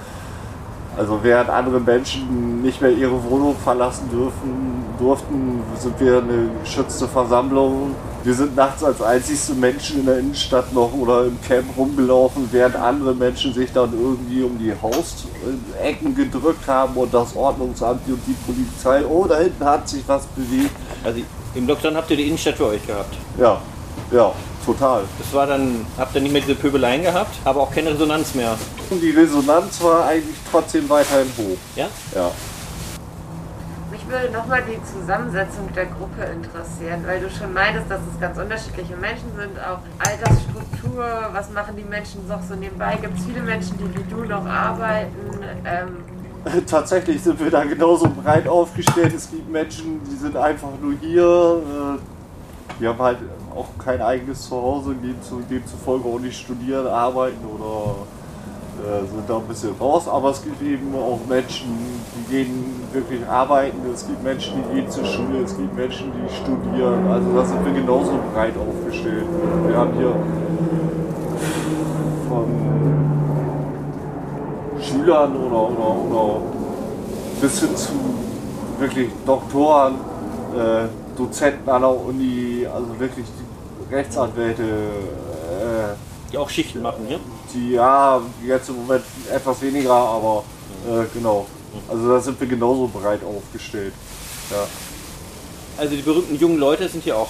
also 0.99 1.21
während 1.23 1.51
andere 1.51 1.79
Menschen 1.79 2.63
nicht 2.63 2.81
mehr 2.81 2.91
ihre 2.91 3.23
Wohnung 3.23 3.55
verlassen 3.63 4.09
dürfen, 4.11 4.85
durften, 4.99 5.63
sind 5.79 6.01
wir 6.01 6.19
eine 6.19 6.49
geschützte 6.63 7.07
Versammlung. 7.07 7.95
Wir 8.25 8.35
sind 8.35 8.57
nachts 8.57 8.83
als 8.83 9.01
einzigste 9.01 9.55
Menschen 9.55 10.01
in 10.01 10.07
der 10.07 10.19
Innenstadt 10.19 10.73
noch 10.73 10.93
oder 10.93 11.27
im 11.27 11.41
Camp 11.43 11.67
rumgelaufen, 11.77 12.49
während 12.51 12.75
andere 12.75 13.15
Menschen 13.15 13.53
sich 13.53 13.71
dann 13.73 13.93
irgendwie 13.93 14.43
um 14.43 14.59
die 14.59 14.73
Hausecken 14.73 16.15
gedrückt 16.17 16.67
haben 16.67 16.97
und 16.97 17.15
das 17.15 17.37
Ordnungsamt 17.37 18.09
und 18.09 18.21
die 18.27 18.37
Polizei. 18.45 19.05
Oh, 19.07 19.27
da 19.29 19.39
hinten 19.39 19.65
hat 19.65 19.89
sich 19.89 20.03
was 20.07 20.27
bewegt. 20.27 20.75
Also 21.05 21.21
im 21.57 21.67
Lockdown 21.67 21.97
habt 21.97 22.11
ihr 22.11 22.17
die 22.17 22.29
Innenstadt 22.29 22.57
für 22.57 22.67
euch 22.67 22.87
gehabt? 22.87 23.17
Ja, 23.39 23.61
ja. 24.13 24.33
Total. 24.65 25.05
Das 25.19 25.33
war 25.33 25.47
dann, 25.47 25.87
habt 25.97 26.15
ihr 26.17 26.21
nicht 26.21 26.33
mehr 26.33 26.41
diese 26.41 26.57
Pöbeleien 26.57 27.03
gehabt, 27.03 27.37
aber 27.45 27.61
auch 27.61 27.73
keine 27.73 27.91
Resonanz 27.91 28.35
mehr. 28.35 28.59
Die 28.91 29.11
Resonanz 29.11 29.81
war 29.81 30.07
eigentlich 30.07 30.37
trotzdem 30.51 30.89
weiterhin 30.89 31.31
hoch. 31.39 31.57
Ja? 31.77 31.87
Ja. 32.15 32.33
Mich 33.93 34.05
würde 34.09 34.33
nochmal 34.33 34.65
die 34.69 34.81
Zusammensetzung 34.83 35.73
der 35.73 35.87
Gruppe 35.87 36.25
interessieren, 36.25 37.05
weil 37.07 37.21
du 37.21 37.31
schon 37.31 37.53
meintest, 37.53 37.89
dass 37.89 38.01
es 38.13 38.21
ganz 38.21 38.37
unterschiedliche 38.39 38.97
Menschen 38.97 39.31
sind, 39.37 39.57
auch 39.61 39.79
Altersstruktur, 40.01 41.05
was 41.33 41.51
machen 41.51 41.77
die 41.77 41.85
Menschen 41.85 42.27
noch 42.27 42.43
so 42.43 42.57
nebenbei? 42.57 42.99
Gibt 43.01 43.19
es 43.19 43.25
viele 43.25 43.43
Menschen, 43.43 43.79
die 43.79 43.97
wie 43.97 44.11
du 44.11 44.25
noch 44.25 44.45
arbeiten? 44.45 45.45
Ähm 45.65 46.16
Tatsächlich 46.67 47.23
sind 47.23 47.41
wir 47.41 47.51
da 47.51 47.65
genauso 47.65 48.09
breit 48.09 48.47
aufgestellt. 48.47 49.13
Es 49.15 49.31
gibt 49.31 49.51
Menschen, 49.51 50.01
die 50.09 50.17
sind 50.17 50.37
einfach 50.37 50.71
nur 50.81 50.95
hier. 51.01 51.99
Die 52.81 52.87
haben 52.87 52.99
halt 52.99 53.19
auch 53.55 53.69
kein 53.83 54.03
eigenes 54.03 54.49
Zuhause, 54.49 54.95
gehen 54.95 55.17
zu, 55.23 55.41
demzufolge 55.51 56.07
auch 56.07 56.21
nicht 56.21 56.39
studieren, 56.39 56.87
arbeiten 56.87 57.45
oder 57.47 57.97
äh, 58.85 59.01
sind 59.01 59.29
da 59.29 59.39
ein 59.39 59.49
bisschen 59.49 59.75
raus. 59.81 60.07
Aber 60.07 60.31
es 60.31 60.43
gibt 60.43 60.61
eben 60.61 60.95
auch 60.95 61.19
Menschen, 61.27 61.75
die 62.15 62.31
gehen 62.31 62.83
wirklich 62.93 63.27
arbeiten, 63.27 63.79
es 63.93 64.07
gibt 64.07 64.23
Menschen, 64.23 64.63
die 64.63 64.75
gehen 64.75 64.91
zur 64.91 65.05
Schule, 65.05 65.39
es 65.43 65.57
gibt 65.57 65.75
Menschen, 65.75 66.13
die 66.13 66.35
studieren. 66.35 67.11
Also 67.11 67.33
da 67.35 67.45
sind 67.45 67.65
wir 67.65 67.73
genauso 67.73 68.13
breit 68.35 68.55
aufgestellt. 68.57 69.25
Wir 69.67 69.77
haben 69.77 69.95
hier 69.97 70.15
Schülern 75.07 75.37
oder, 75.37 75.71
oder, 75.71 76.21
oder 76.21 76.41
bis 77.41 77.61
hin 77.61 77.77
zu 77.77 77.93
wirklich 78.79 79.09
Doktoren, 79.25 79.95
äh, 80.55 80.87
Dozenten 81.17 81.69
an 81.71 81.83
der 81.83 81.91
Uni, 81.91 82.67
also 82.67 82.99
wirklich 82.99 83.27
die 83.27 83.95
Rechtsanwälte. 83.95 84.63
Äh, 84.63 85.95
die 86.33 86.39
auch 86.39 86.51
Schichten 86.51 86.83
machen, 86.83 87.07
ja? 87.09 87.19
Die 87.55 87.73
ja, 87.73 88.21
jetzt 88.45 88.69
im 88.69 88.77
Moment 88.77 89.05
etwas 89.33 89.63
weniger, 89.63 89.93
aber 89.93 90.43
äh, 90.89 91.05
genau. 91.15 91.47
Also 91.89 92.09
da 92.09 92.21
sind 92.21 92.41
wir 92.41 92.49
genauso 92.49 92.89
breit 92.89 93.21
aufgestellt. 93.23 93.93
Ja. 94.51 94.67
Also 95.79 95.95
die 95.95 96.03
berühmten 96.03 96.35
jungen 96.37 96.59
Leute 96.59 96.89
sind 96.89 97.05
hier 97.05 97.17
auch. 97.17 97.29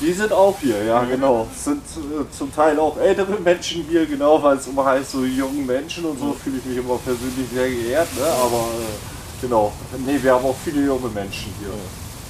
Die 0.00 0.12
sind 0.12 0.32
auch 0.32 0.58
hier, 0.60 0.82
ja 0.82 1.04
genau. 1.04 1.46
Es 1.54 1.64
sind 1.64 1.82
äh, 1.82 2.36
zum 2.36 2.54
Teil 2.54 2.78
auch 2.78 2.96
ältere 2.96 3.38
Menschen 3.38 3.84
hier, 3.88 4.06
genau, 4.06 4.42
weil 4.42 4.56
es 4.56 4.66
immer 4.66 4.84
heißt, 4.84 5.10
so 5.10 5.24
jungen 5.24 5.66
Menschen 5.66 6.06
und 6.06 6.18
so 6.18 6.32
fühle 6.32 6.56
ich 6.58 6.64
mich 6.64 6.78
immer 6.78 6.96
persönlich 6.96 7.48
sehr 7.52 7.68
geehrt, 7.68 8.08
ne? 8.16 8.24
aber 8.24 8.68
äh, 8.78 9.42
genau. 9.42 9.72
Nee, 10.06 10.18
wir 10.22 10.32
haben 10.34 10.44
auch 10.46 10.56
viele 10.64 10.86
junge 10.86 11.08
Menschen 11.08 11.52
hier. 11.60 11.72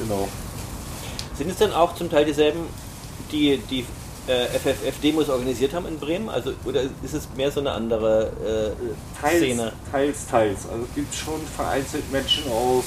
Genau. 0.05 0.29
Sind 1.39 1.51
es 1.51 1.59
denn 1.59 1.73
auch 1.73 1.95
zum 1.95 2.11
Teil 2.11 2.25
dieselben 2.25 2.67
die 3.31 3.59
die 3.71 3.85
äh, 4.27 4.47
FFF-Demos 4.59 5.29
organisiert 5.29 5.73
haben 5.73 5.87
in 5.87 5.99
Bremen? 5.99 6.29
Also, 6.29 6.53
oder 6.65 6.83
ist 6.83 7.15
es 7.15 7.29
mehr 7.37 7.51
so 7.51 7.61
eine 7.61 7.73
andere 7.73 8.33
äh, 8.85 9.21
teils, 9.21 9.39
Szene? 9.39 9.73
Teils, 9.91 10.27
teils. 10.27 10.59
Also 10.71 10.85
es 10.85 10.95
gibt 10.95 11.15
schon 11.15 11.41
vereinzelt 11.57 12.11
Menschen 12.13 12.45
aus 12.51 12.85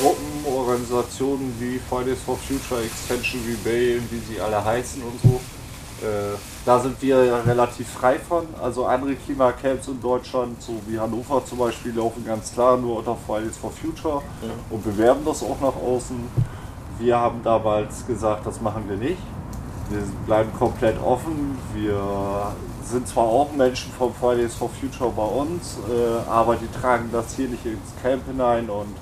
Gruppen, 0.00 0.44
Organisationen 0.46 1.54
wie 1.58 1.78
Fridays 1.78 2.20
for 2.20 2.36
Future, 2.36 2.82
Extension 2.82 3.40
Rebellion, 3.46 4.02
wie 4.10 4.18
sie 4.18 4.40
alle 4.40 4.64
heißen 4.64 5.02
und 5.02 5.20
so. 5.22 5.40
Äh, 6.06 6.36
da 6.64 6.80
sind 6.80 7.00
wir 7.02 7.24
ja 7.24 7.40
relativ 7.40 7.88
frei 7.88 8.18
von. 8.18 8.46
Also 8.62 8.86
andere 8.86 9.14
Klimacamps 9.14 9.88
in 9.88 10.00
Deutschland, 10.00 10.62
so 10.62 10.80
wie 10.86 10.98
Hannover 10.98 11.44
zum 11.44 11.58
Beispiel, 11.58 11.94
laufen 11.94 12.24
ganz 12.24 12.52
klar 12.52 12.76
nur 12.76 12.98
unter 12.98 13.16
Fridays 13.26 13.56
for 13.56 13.70
Future 13.70 14.22
mhm. 14.42 14.74
und 14.74 14.84
bewerben 14.84 15.20
das 15.24 15.42
auch 15.42 15.60
nach 15.60 15.76
außen. 15.76 16.16
Wir 16.98 17.16
haben 17.18 17.42
damals 17.42 18.06
gesagt, 18.06 18.46
das 18.46 18.60
machen 18.60 18.84
wir 18.88 18.96
nicht 18.96 19.18
wir 19.90 20.02
bleiben 20.26 20.50
komplett 20.58 21.00
offen. 21.02 21.58
Wir 21.74 22.52
sind 22.84 23.06
zwar 23.06 23.24
auch 23.24 23.52
Menschen 23.52 23.92
von 23.92 24.14
Fridays 24.14 24.54
for 24.54 24.70
Future 24.70 25.10
bei 25.10 25.24
uns, 25.24 25.78
äh, 25.88 26.30
aber 26.30 26.56
die 26.56 26.68
tragen 26.80 27.10
das 27.12 27.34
hier 27.34 27.48
nicht 27.48 27.64
ins 27.66 27.92
Camp 28.02 28.26
hinein 28.26 28.70
und 28.70 28.94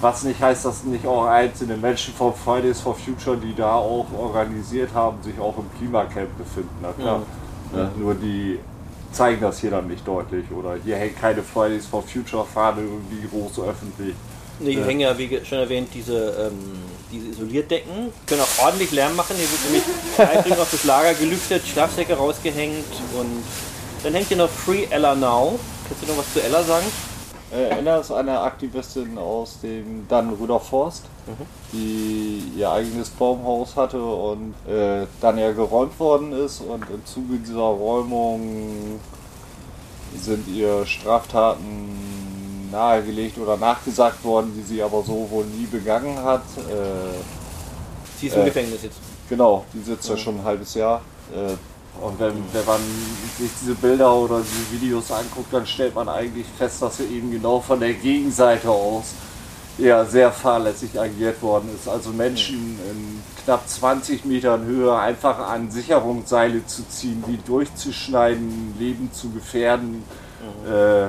was 0.00 0.22
nicht 0.22 0.40
heißt, 0.40 0.64
dass 0.64 0.84
nicht 0.84 1.06
auch 1.06 1.26
einzelne 1.26 1.76
Menschen 1.76 2.14
von 2.14 2.34
Fridays 2.34 2.80
for 2.80 2.94
Future, 2.94 3.36
die 3.36 3.54
da 3.54 3.74
auch 3.74 4.06
organisiert 4.16 4.90
haben, 4.94 5.22
sich 5.22 5.38
auch 5.38 5.56
im 5.58 5.66
Klimacamp 5.78 6.36
befinden. 6.38 6.76
Na 6.80 6.92
klar. 6.92 7.22
Ja. 7.72 7.78
Ja, 7.78 7.90
nur 7.96 8.14
die 8.14 8.58
zeigen 9.12 9.40
das 9.40 9.60
hier 9.60 9.70
dann 9.70 9.86
nicht 9.86 10.06
deutlich 10.06 10.44
oder 10.50 10.76
hier 10.82 10.96
hängt 10.96 11.20
keine 11.20 11.42
Fridays 11.42 11.86
for 11.86 12.02
Future 12.02 12.44
Fahne 12.44 12.82
irgendwie 12.82 13.28
groß 13.28 13.60
öffentlich. 13.60 14.14
Nee, 14.58 14.74
hier 14.74 14.84
hängen 14.84 15.00
ja, 15.00 15.16
wie 15.16 15.40
schon 15.44 15.58
erwähnt, 15.58 15.88
diese, 15.94 16.50
ähm, 16.50 16.58
diese 17.10 17.28
Isolierdecken. 17.28 18.12
Können 18.26 18.40
auch 18.42 18.64
ordentlich 18.64 18.92
Lärm 18.92 19.16
machen. 19.16 19.36
Hier 19.36 19.48
wird 19.50 19.64
nämlich 19.64 19.82
eindringlich 20.18 20.60
auf 20.60 20.70
das 20.70 20.84
Lager 20.84 21.14
gelüftet, 21.14 21.66
Schlafsäcke 21.66 22.14
rausgehängt 22.14 22.84
und 23.18 23.42
dann 24.02 24.14
hängt 24.14 24.28
hier 24.28 24.36
noch 24.36 24.50
Free 24.50 24.84
Ella 24.90 25.14
Now. 25.14 25.58
Kannst 25.88 26.02
du 26.02 26.06
noch 26.08 26.18
was 26.18 26.32
zu 26.32 26.42
Ella 26.42 26.62
sagen? 26.62 26.86
Äh, 27.52 27.78
Ella 27.78 27.98
ist 27.98 28.12
eine 28.12 28.40
Aktivistin 28.40 29.18
aus 29.18 29.60
dem 29.60 30.06
Dannenröder 30.08 30.60
Forst, 30.60 31.04
mhm. 31.26 31.46
die 31.72 32.52
ihr 32.56 32.70
eigenes 32.70 33.10
Baumhaus 33.10 33.76
hatte 33.76 34.00
und 34.02 34.54
äh, 34.68 35.06
dann 35.20 35.38
ja 35.38 35.50
geräumt 35.52 35.98
worden 35.98 36.32
ist 36.32 36.60
und 36.60 36.88
im 36.90 37.04
Zuge 37.04 37.38
dieser 37.38 37.58
Räumung 37.58 39.00
sind 40.16 40.46
ihr 40.48 40.86
Straftaten 40.86 42.70
nahegelegt 42.70 43.38
oder 43.38 43.56
nachgesagt 43.56 44.24
worden, 44.24 44.52
die 44.56 44.62
sie 44.62 44.82
aber 44.82 45.02
so 45.02 45.28
wohl 45.30 45.44
nie 45.44 45.66
begangen 45.66 46.22
hat. 46.22 46.42
Äh, 46.56 47.18
sie 48.18 48.28
ist 48.28 48.36
im 48.36 48.42
äh, 48.42 48.44
Gefängnis 48.46 48.82
jetzt. 48.82 48.98
Genau, 49.28 49.64
die 49.72 49.80
sitzt 49.80 50.08
ja, 50.08 50.14
ja 50.14 50.20
schon 50.20 50.38
ein 50.38 50.44
halbes 50.44 50.74
Jahr. 50.74 51.02
Und 52.00 52.18
wenn, 52.18 52.34
wenn 52.52 52.64
man 52.66 52.80
sich 53.38 53.50
diese 53.60 53.74
Bilder 53.74 54.14
oder 54.14 54.40
diese 54.40 54.80
Videos 54.80 55.10
anguckt, 55.10 55.52
dann 55.52 55.66
stellt 55.66 55.94
man 55.94 56.08
eigentlich 56.08 56.46
fest, 56.56 56.80
dass 56.82 56.96
sie 56.96 57.04
eben 57.04 57.30
genau 57.30 57.60
von 57.60 57.80
der 57.80 57.92
Gegenseite 57.94 58.70
aus 58.70 59.14
ja, 59.78 60.04
sehr 60.04 60.30
fahrlässig 60.30 60.98
agiert 60.98 61.42
worden 61.42 61.70
ist. 61.74 61.88
Also 61.88 62.10
Menschen 62.10 62.78
in 62.90 63.22
knapp 63.44 63.68
20 63.68 64.24
Metern 64.24 64.64
Höhe 64.64 64.96
einfach 64.98 65.38
an 65.38 65.70
Sicherungsseile 65.70 66.66
zu 66.66 66.86
ziehen, 66.88 67.24
die 67.26 67.38
durchzuschneiden, 67.46 68.74
Leben 68.78 69.10
zu 69.12 69.30
gefährden. 69.30 70.02
Mhm. 70.64 70.72
Äh, 70.72 71.08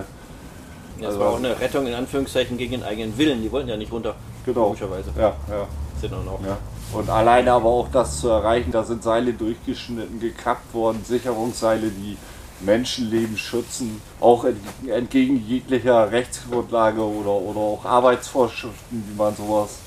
das 0.98 1.08
also, 1.08 1.20
war 1.20 1.30
auch 1.32 1.38
eine 1.38 1.60
Rettung 1.60 1.88
in 1.88 1.94
Anführungszeichen 1.94 2.58
gegen 2.58 2.72
den 2.72 2.84
eigenen 2.84 3.18
Willen. 3.18 3.42
Die 3.42 3.52
wollten 3.52 3.70
ja 3.70 3.78
nicht 3.78 3.92
runter. 3.92 4.16
Genau. 4.46 4.68
Logischerweise. 4.68 5.12
Ja, 5.18 5.36
ja. 5.50 5.68
Sind 6.00 6.14
auch. 6.14 6.40
Ja. 6.46 6.58
Und 6.94 7.10
alleine 7.10 7.54
aber 7.54 7.70
auch 7.70 7.88
das 7.92 8.20
zu 8.20 8.30
erreichen, 8.30 8.72
da 8.72 8.84
sind 8.84 9.04
Seile 9.04 9.34
durchgeschnitten, 9.34 10.20
gekappt 10.20 10.74
worden, 10.74 11.04
Sicherungsseile, 11.06 11.90
die 11.90 12.18
Menschenleben 12.60 13.38
schützen, 13.38 14.02
auch 14.20 14.46
entgegen 14.88 15.44
jeglicher 15.48 16.12
Rechtsgrundlage 16.12 17.02
oder, 17.02 17.32
oder 17.32 17.60
auch 17.60 17.86
Arbeitsvorschriften, 17.86 19.04
wie 19.08 19.18
man 19.18 19.36
sowas 19.36 19.80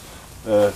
äh, 0.47 0.71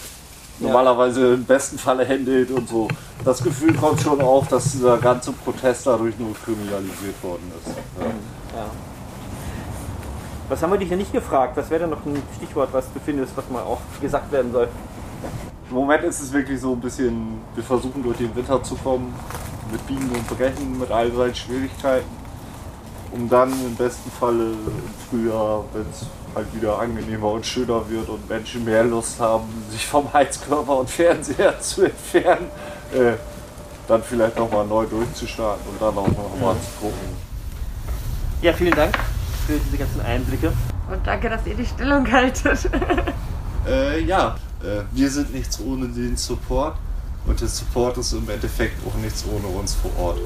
normalerweise 0.61 1.35
im 1.35 1.45
besten 1.45 1.79
Falle 1.79 2.05
händelt 2.05 2.51
und 2.51 2.69
so. 2.69 2.89
Das 3.25 3.43
Gefühl 3.43 3.75
kommt 3.75 4.01
schon 4.01 4.21
auf, 4.21 4.49
dass 4.49 4.73
dieser 4.73 4.99
ganze 4.99 5.33
Protest 5.33 5.87
dadurch 5.87 6.19
nur 6.19 6.35
kriminalisiert 6.35 7.23
worden 7.23 7.53
ist. 7.59 7.75
Ja. 7.99 8.07
Ja. 8.07 8.67
Was 10.49 10.63
haben 10.63 10.73
wir 10.73 10.79
dich 10.79 10.91
ja 10.91 10.97
nicht 10.97 11.13
gefragt? 11.13 11.57
Was 11.57 11.69
wäre 11.71 11.81
denn 11.81 11.91
noch 11.91 12.05
ein 12.07 12.23
Stichwort, 12.37 12.71
was 12.73 12.87
du 12.93 13.01
findest, 13.05 13.37
was 13.37 13.49
mal 13.51 13.63
auch 13.63 13.81
gesagt 14.01 14.33
werden 14.33 14.53
soll? 14.53 14.69
Im 15.71 15.77
Moment 15.77 16.03
ist 16.05 16.21
es 16.21 16.33
wirklich 16.33 16.61
so 16.61 16.73
ein 16.73 16.81
bisschen, 16.81 17.43
wir 17.55 17.63
versuchen 17.63 18.03
durch 18.03 18.17
den 18.17 18.35
Winter 18.35 18.63
zu 18.63 18.75
kommen, 18.77 19.15
mit 19.71 19.87
Biegen 19.87 20.09
und 20.11 20.27
Brechen, 20.27 20.79
mit 20.79 20.91
all 20.91 21.13
seinen 21.13 21.35
Schwierigkeiten, 21.35 22.09
um 23.13 23.29
dann 23.29 23.53
im 23.53 23.77
besten 23.77 24.11
Falle 24.11 24.53
im 24.53 25.11
Frühjahr, 25.11 25.65
wenn 25.75 25.83
es 25.91 26.07
halt 26.35 26.55
wieder 26.55 26.79
angenehmer 26.79 27.33
und 27.33 27.45
schöner 27.45 27.87
wird 27.91 28.09
und 28.09 28.27
Menschen 28.31 28.65
mehr 28.65 28.83
Lust 28.85 29.21
haben, 29.21 29.45
sich 29.71 29.87
vom 29.87 30.11
Heizkörper 30.11 30.79
und 30.79 30.89
Fernseher 30.89 31.61
zu 31.61 31.85
entfernen, 31.85 32.47
äh, 32.95 33.13
dann 33.87 34.03
vielleicht 34.03 34.39
nochmal 34.39 34.67
neu 34.67 34.87
durchzustarten 34.87 35.67
und 35.71 35.83
dann 35.83 35.99
auch 35.99 36.09
nochmal 36.09 36.55
mhm. 36.55 36.61
zu 36.61 36.81
gucken. 36.81 37.29
Ja, 38.41 38.55
vielen 38.55 38.75
Dank 38.75 38.97
für 39.47 39.59
diese 39.59 39.77
ganzen 39.77 40.01
Einblicke. 40.01 40.53
Und 40.91 41.07
danke, 41.07 41.29
dass 41.29 41.47
ihr 41.47 41.55
die 41.55 41.67
Stellung 41.67 42.11
haltet. 42.11 42.71
äh, 43.67 44.01
ja, 44.05 44.37
äh, 44.63 44.83
wir 44.93 45.11
sind 45.11 45.35
nichts 45.35 45.61
ohne 45.61 45.89
den 45.89 46.17
Support 46.17 46.77
und 47.27 47.41
der 47.41 47.49
Support 47.49 47.99
ist 47.99 48.13
im 48.13 48.29
Endeffekt 48.29 48.75
auch 48.87 48.97
nichts 48.97 49.25
ohne 49.27 49.47
uns 49.47 49.75
vor 49.75 49.91
Ort. 49.99 50.19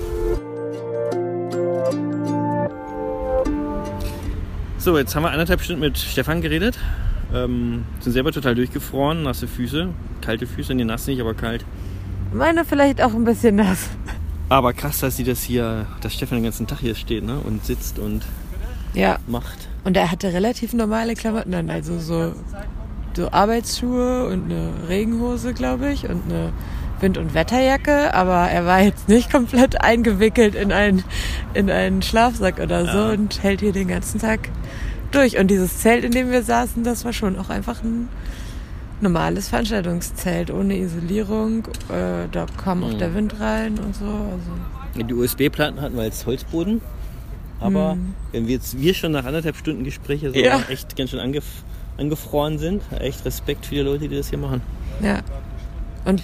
So, 4.79 4.99
jetzt 4.99 5.15
haben 5.15 5.23
wir 5.23 5.31
anderthalb 5.31 5.61
Stunden 5.61 5.81
mit 5.81 5.99
Stefan 5.99 6.41
geredet. 6.41 6.79
Ähm, 7.33 7.85
sind 8.01 8.13
selber 8.13 8.33
total 8.33 8.55
durchgefroren, 8.55 9.23
nasse 9.23 9.47
Füße, 9.47 9.89
kalte 10.21 10.47
Füße, 10.47 10.75
nee, 10.75 10.85
nass 10.85 11.07
nicht, 11.07 11.21
aber 11.21 11.35
kalt. 11.35 11.65
Meine 12.33 12.65
vielleicht 12.65 13.01
auch 13.01 13.15
ein 13.15 13.25
bisschen 13.25 13.57
nass. 13.57 13.89
Aber 14.49 14.73
krass, 14.73 15.01
dass 15.01 15.17
sie 15.17 15.25
das 15.25 15.43
hier, 15.43 15.87
dass 16.01 16.15
Stefan 16.15 16.39
den 16.39 16.45
ganzen 16.45 16.67
Tag 16.67 16.81
hier 16.81 16.95
steht 16.95 17.25
ne? 17.25 17.39
und 17.39 17.65
sitzt 17.65 17.99
und 17.99 18.23
ja. 18.93 19.19
macht. 19.27 19.69
Und 19.85 19.97
er 19.97 20.11
hatte 20.11 20.33
relativ 20.33 20.75
normale 20.75 21.15
Klamotten 21.15 21.55
an, 21.55 21.71
also 21.71 21.99
so, 21.99 22.35
so 23.17 23.31
Arbeitsschuhe 23.31 24.27
und 24.27 24.45
eine 24.45 24.71
Regenhose, 24.89 25.55
glaube 25.55 25.91
ich, 25.93 26.09
und 26.09 26.23
eine 26.29 26.53
Wind- 27.01 27.19
und 27.19 27.35
Wetterjacke, 27.35 28.15
aber 28.15 28.49
er 28.49 28.65
war 28.65 28.81
jetzt 28.81 29.09
nicht 29.09 29.31
komplett 29.31 29.81
eingewickelt 29.81 30.55
in 30.55 30.73
einen, 30.73 31.05
in 31.55 31.71
einen 31.71 32.03
Schlafsack 32.03 32.61
oder 32.61 32.87
so 32.87 32.99
ja. 32.99 33.11
und 33.11 33.43
hält 33.43 33.61
hier 33.61 33.73
den 33.73 33.89
ganzen 33.89 34.21
Tag 34.21 34.49
durch. 35.11 35.39
Und 35.39 35.51
dieses 35.51 35.79
Zelt, 35.79 36.05
in 36.05 36.13
dem 36.13 36.31
wir 36.31 36.43
saßen, 36.43 36.85
das 36.85 37.05
war 37.05 37.13
schon 37.13 37.39
auch 37.39 37.51
einfach 37.51 37.83
ein 37.83 38.09
normales 39.01 39.49
Veranstaltungszelt 39.49 40.51
ohne 40.51 40.77
Isolierung. 40.79 41.67
Äh, 41.89 42.29
da 42.31 42.47
kam 42.63 42.79
mhm. 42.79 42.85
auch 42.85 42.95
der 42.95 43.15
Wind 43.15 43.39
rein 43.41 43.79
und 43.79 43.97
so. 43.97 44.07
Also. 44.07 45.03
Die 45.05 45.13
USB-Platten 45.13 45.81
hatten 45.81 45.97
wir 45.97 46.03
als 46.03 46.25
Holzboden. 46.25 46.81
Aber 47.61 47.95
mhm. 47.95 48.15
wenn 48.33 48.47
wir 48.47 48.55
jetzt 48.55 48.81
wir 48.81 48.95
schon 48.95 49.13
nach 49.13 49.25
anderthalb 49.25 49.57
Stunden 49.57 49.85
Gespräche 49.85 50.33
so 50.33 50.39
ja. 50.39 50.61
echt 50.69 50.97
ganz 50.97 51.11
schön 51.11 51.21
angef 51.21 51.45
angefroren 52.03 52.59
sind, 52.59 52.83
echt 52.99 53.25
Respekt 53.25 53.67
für 53.67 53.77
die 53.77 53.81
Leute, 53.81 54.09
die 54.09 54.17
das 54.17 54.29
hier 54.29 54.39
machen. 54.39 54.61
Ja. 55.03 55.21
Und 56.05 56.23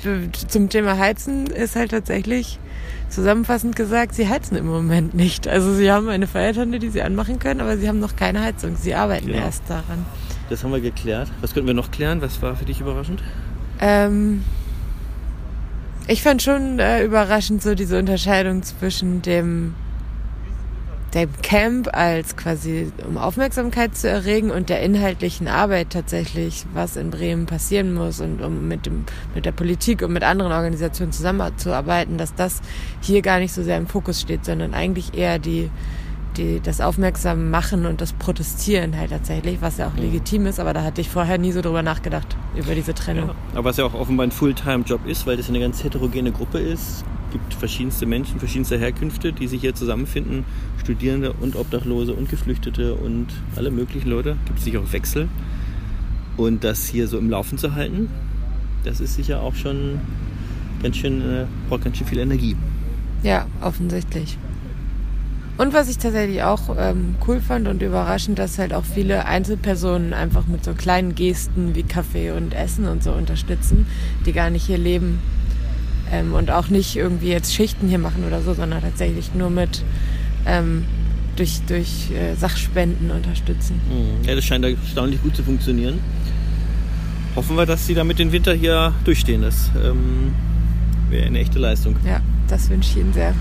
zum 0.51 0.69
Thema 0.69 0.99
Heizen 0.99 1.47
ist 1.47 1.77
halt 1.77 1.93
tatsächlich 1.93 2.59
zusammenfassend 3.09 3.77
gesagt, 3.77 4.15
sie 4.15 4.29
heizen 4.29 4.57
im 4.57 4.67
Moment 4.67 5.15
nicht. 5.15 5.47
Also 5.47 5.73
sie 5.73 5.91
haben 5.91 6.09
eine 6.09 6.27
Feiertonne, 6.27 6.79
die 6.79 6.91
sie 6.91 7.03
anmachen 7.03 7.39
können, 7.39 7.61
aber 7.61 7.79
sie 7.79 7.89
haben 7.89 8.01
noch 8.01 8.17
keine 8.17 8.43
Heizung. 8.43 8.77
Sie 8.77 8.95
arbeiten 8.95 9.27
genau. 9.27 9.39
erst 9.39 9.63
daran. 9.69 10.05
Das 10.51 10.65
haben 10.65 10.73
wir 10.73 10.81
geklärt. 10.81 11.29
Was 11.41 11.55
könnten 11.55 11.69
wir 11.69 11.75
noch 11.75 11.91
klären? 11.91 12.21
Was 12.23 12.41
war 12.43 12.57
für 12.57 12.65
dich 12.65 12.81
überraschend? 12.81 13.23
Ähm, 13.81 14.43
ich 16.07 16.23
fand 16.23 16.43
schon 16.43 16.79
äh, 16.79 17.05
überraschend 17.05 17.63
so 17.63 17.75
diese 17.75 17.99
Unterscheidung 17.99 18.63
zwischen 18.63 19.23
dem 19.23 19.75
dem 21.15 21.31
Camp 21.43 21.89
als 21.93 22.37
quasi, 22.37 22.93
um 23.07 23.17
Aufmerksamkeit 23.17 23.97
zu 23.97 24.09
erregen 24.09 24.51
und 24.51 24.69
der 24.69 24.83
inhaltlichen 24.83 25.49
Arbeit 25.49 25.91
tatsächlich, 25.91 26.67
was 26.75 26.97
in 26.97 27.11
Bremen 27.11 27.47
passieren 27.47 27.95
muss 27.95 28.21
und 28.21 28.43
um 28.43 28.69
mit, 28.69 28.87
dem, 28.87 29.05
mit 29.35 29.47
der 29.47 29.53
Politik 29.53 30.03
und 30.03 30.13
mit 30.13 30.23
anderen 30.23 30.53
Organisationen 30.53 31.13
zusammenzuarbeiten, 31.13 32.19
dass 32.19 32.35
das 32.35 32.61
hier 33.01 33.23
gar 33.23 33.39
nicht 33.39 33.53
so 33.53 33.63
sehr 33.63 33.79
im 33.79 33.87
Fokus 33.87 34.21
steht, 34.21 34.45
sondern 34.45 34.75
eigentlich 34.75 35.15
eher 35.15 35.39
die, 35.39 35.71
die, 36.37 36.61
das 36.61 36.83
Aufmerksam 36.83 37.51
machen 37.51 37.87
und 37.87 38.03
das 38.03 38.13
Protestieren 38.13 38.97
halt 38.97 39.11
tatsächlich, 39.11 39.63
was 39.63 39.79
ja 39.79 39.89
auch 39.89 39.97
legitim 39.97 40.45
ist, 40.47 40.61
aber 40.61 40.75
da 40.75 40.83
hatte 40.83 41.01
ich 41.01 41.09
vorher 41.09 41.39
nie 41.39 41.53
so 41.53 41.63
drüber 41.63 41.83
nachgedacht, 41.83 42.37
über 42.55 42.75
diese 42.75 42.93
Trennung. 42.93 43.29
Ja, 43.29 43.35
aber 43.55 43.65
was 43.65 43.79
ja 43.79 43.87
auch 43.87 43.95
offenbar 43.95 44.27
ein 44.27 44.31
Fulltime-Job 44.31 45.07
ist, 45.07 45.27
weil 45.27 45.39
das 45.39 45.49
eine 45.49 45.61
ganz 45.61 45.83
heterogene 45.83 46.33
Gruppe 46.33 46.59
ist, 46.59 47.05
gibt 47.33 47.55
verschiedenste 47.55 48.07
Menschen, 48.07 48.39
verschiedenste 48.39 48.79
Herkünfte, 48.79 49.33
die 49.33 49.47
sich 49.47 49.61
hier 49.61 49.75
zusammenfinden. 49.75 50.45
Studierende 50.83 51.33
und 51.33 51.57
Obdachlose 51.57 52.15
und 52.15 52.29
Geflüchtete 52.29 52.95
und 52.95 53.27
alle 53.57 53.71
möglichen 53.71 54.09
Leute. 54.09 54.37
Gibt 54.47 54.61
sicher 54.61 54.81
auch 54.81 54.93
Wechsel. 54.93 55.29
Und 56.37 56.65
das 56.65 56.87
hier 56.87 57.09
so 57.09 57.19
im 57.19 57.29
Laufen 57.29 57.59
zu 57.59 57.75
halten, 57.75 58.09
das 58.85 59.01
ist 59.01 59.15
sicher 59.15 59.43
auch 59.43 59.55
schon 59.55 60.01
ganz 60.83 60.97
schön, 60.97 61.21
äh, 61.21 61.47
braucht 61.69 61.85
ganz 61.85 61.99
schön 61.99 62.07
viel 62.07 62.19
Energie. 62.19 62.57
Ja, 63.23 63.47
offensichtlich. 63.61 64.39
Und 65.57 65.75
was 65.75 65.89
ich 65.89 65.99
tatsächlich 65.99 66.45
auch 66.45 66.77
ähm, 66.79 67.17
cool 67.27 67.41
fand 67.41 67.67
und 67.67 67.83
überraschend, 67.83 68.39
dass 68.39 68.61
halt 68.61 68.73
auch 68.73 68.85
viele 68.85 69.25
Einzelpersonen 69.25 70.15
einfach 70.15 70.47
mit 70.47 70.65
so 70.65 70.73
kleinen 70.73 71.17
Gesten 71.17 71.75
wie 71.75 71.83
Kaffee 71.83 72.31
und 72.31 72.55
Essen 72.55 72.87
und 72.87 73.03
so 73.03 73.11
unterstützen, 73.11 73.87
die 74.25 74.33
gar 74.33 74.51
nicht 74.51 74.67
hier 74.67 74.79
leben 74.79 75.19
ähm, 76.13 76.35
und 76.35 76.51
auch 76.51 76.69
nicht 76.69 76.97
irgendwie 76.97 77.29
jetzt 77.29 77.55
Schichten 77.55 77.89
hier 77.89 77.99
machen 77.99 78.25
oder 78.27 78.43
so, 78.43 78.55
sondern 78.55 78.83
tatsächlich 78.83 79.35
nur 79.35 79.51
mit 79.51 79.85
ähm, 80.47 80.85
durch, 81.37 81.61
durch 81.67 82.11
äh, 82.11 82.35
Sachspenden 82.35 83.11
unterstützen. 83.11 83.81
Mhm. 83.89 84.27
Ja, 84.29 84.35
das 84.35 84.45
scheint 84.45 84.65
erstaunlich 84.65 85.23
gut 85.23 85.37
zu 85.37 85.43
funktionieren. 85.43 86.01
Hoffen 87.37 87.57
wir, 87.57 87.67
dass 87.67 87.87
sie 87.87 87.95
damit 87.95 88.19
den 88.19 88.33
Winter 88.33 88.53
hier 88.53 88.93
durchstehen. 89.05 89.43
Das 89.43 89.71
ähm, 89.83 90.33
wäre 91.11 91.27
eine 91.27 91.39
echte 91.39 91.59
Leistung. 91.59 91.97
Ja, 92.05 92.21
das 92.49 92.69
wünsche 92.69 92.91
ich 92.91 92.97
Ihnen 92.97 93.13
sehr. 93.13 93.35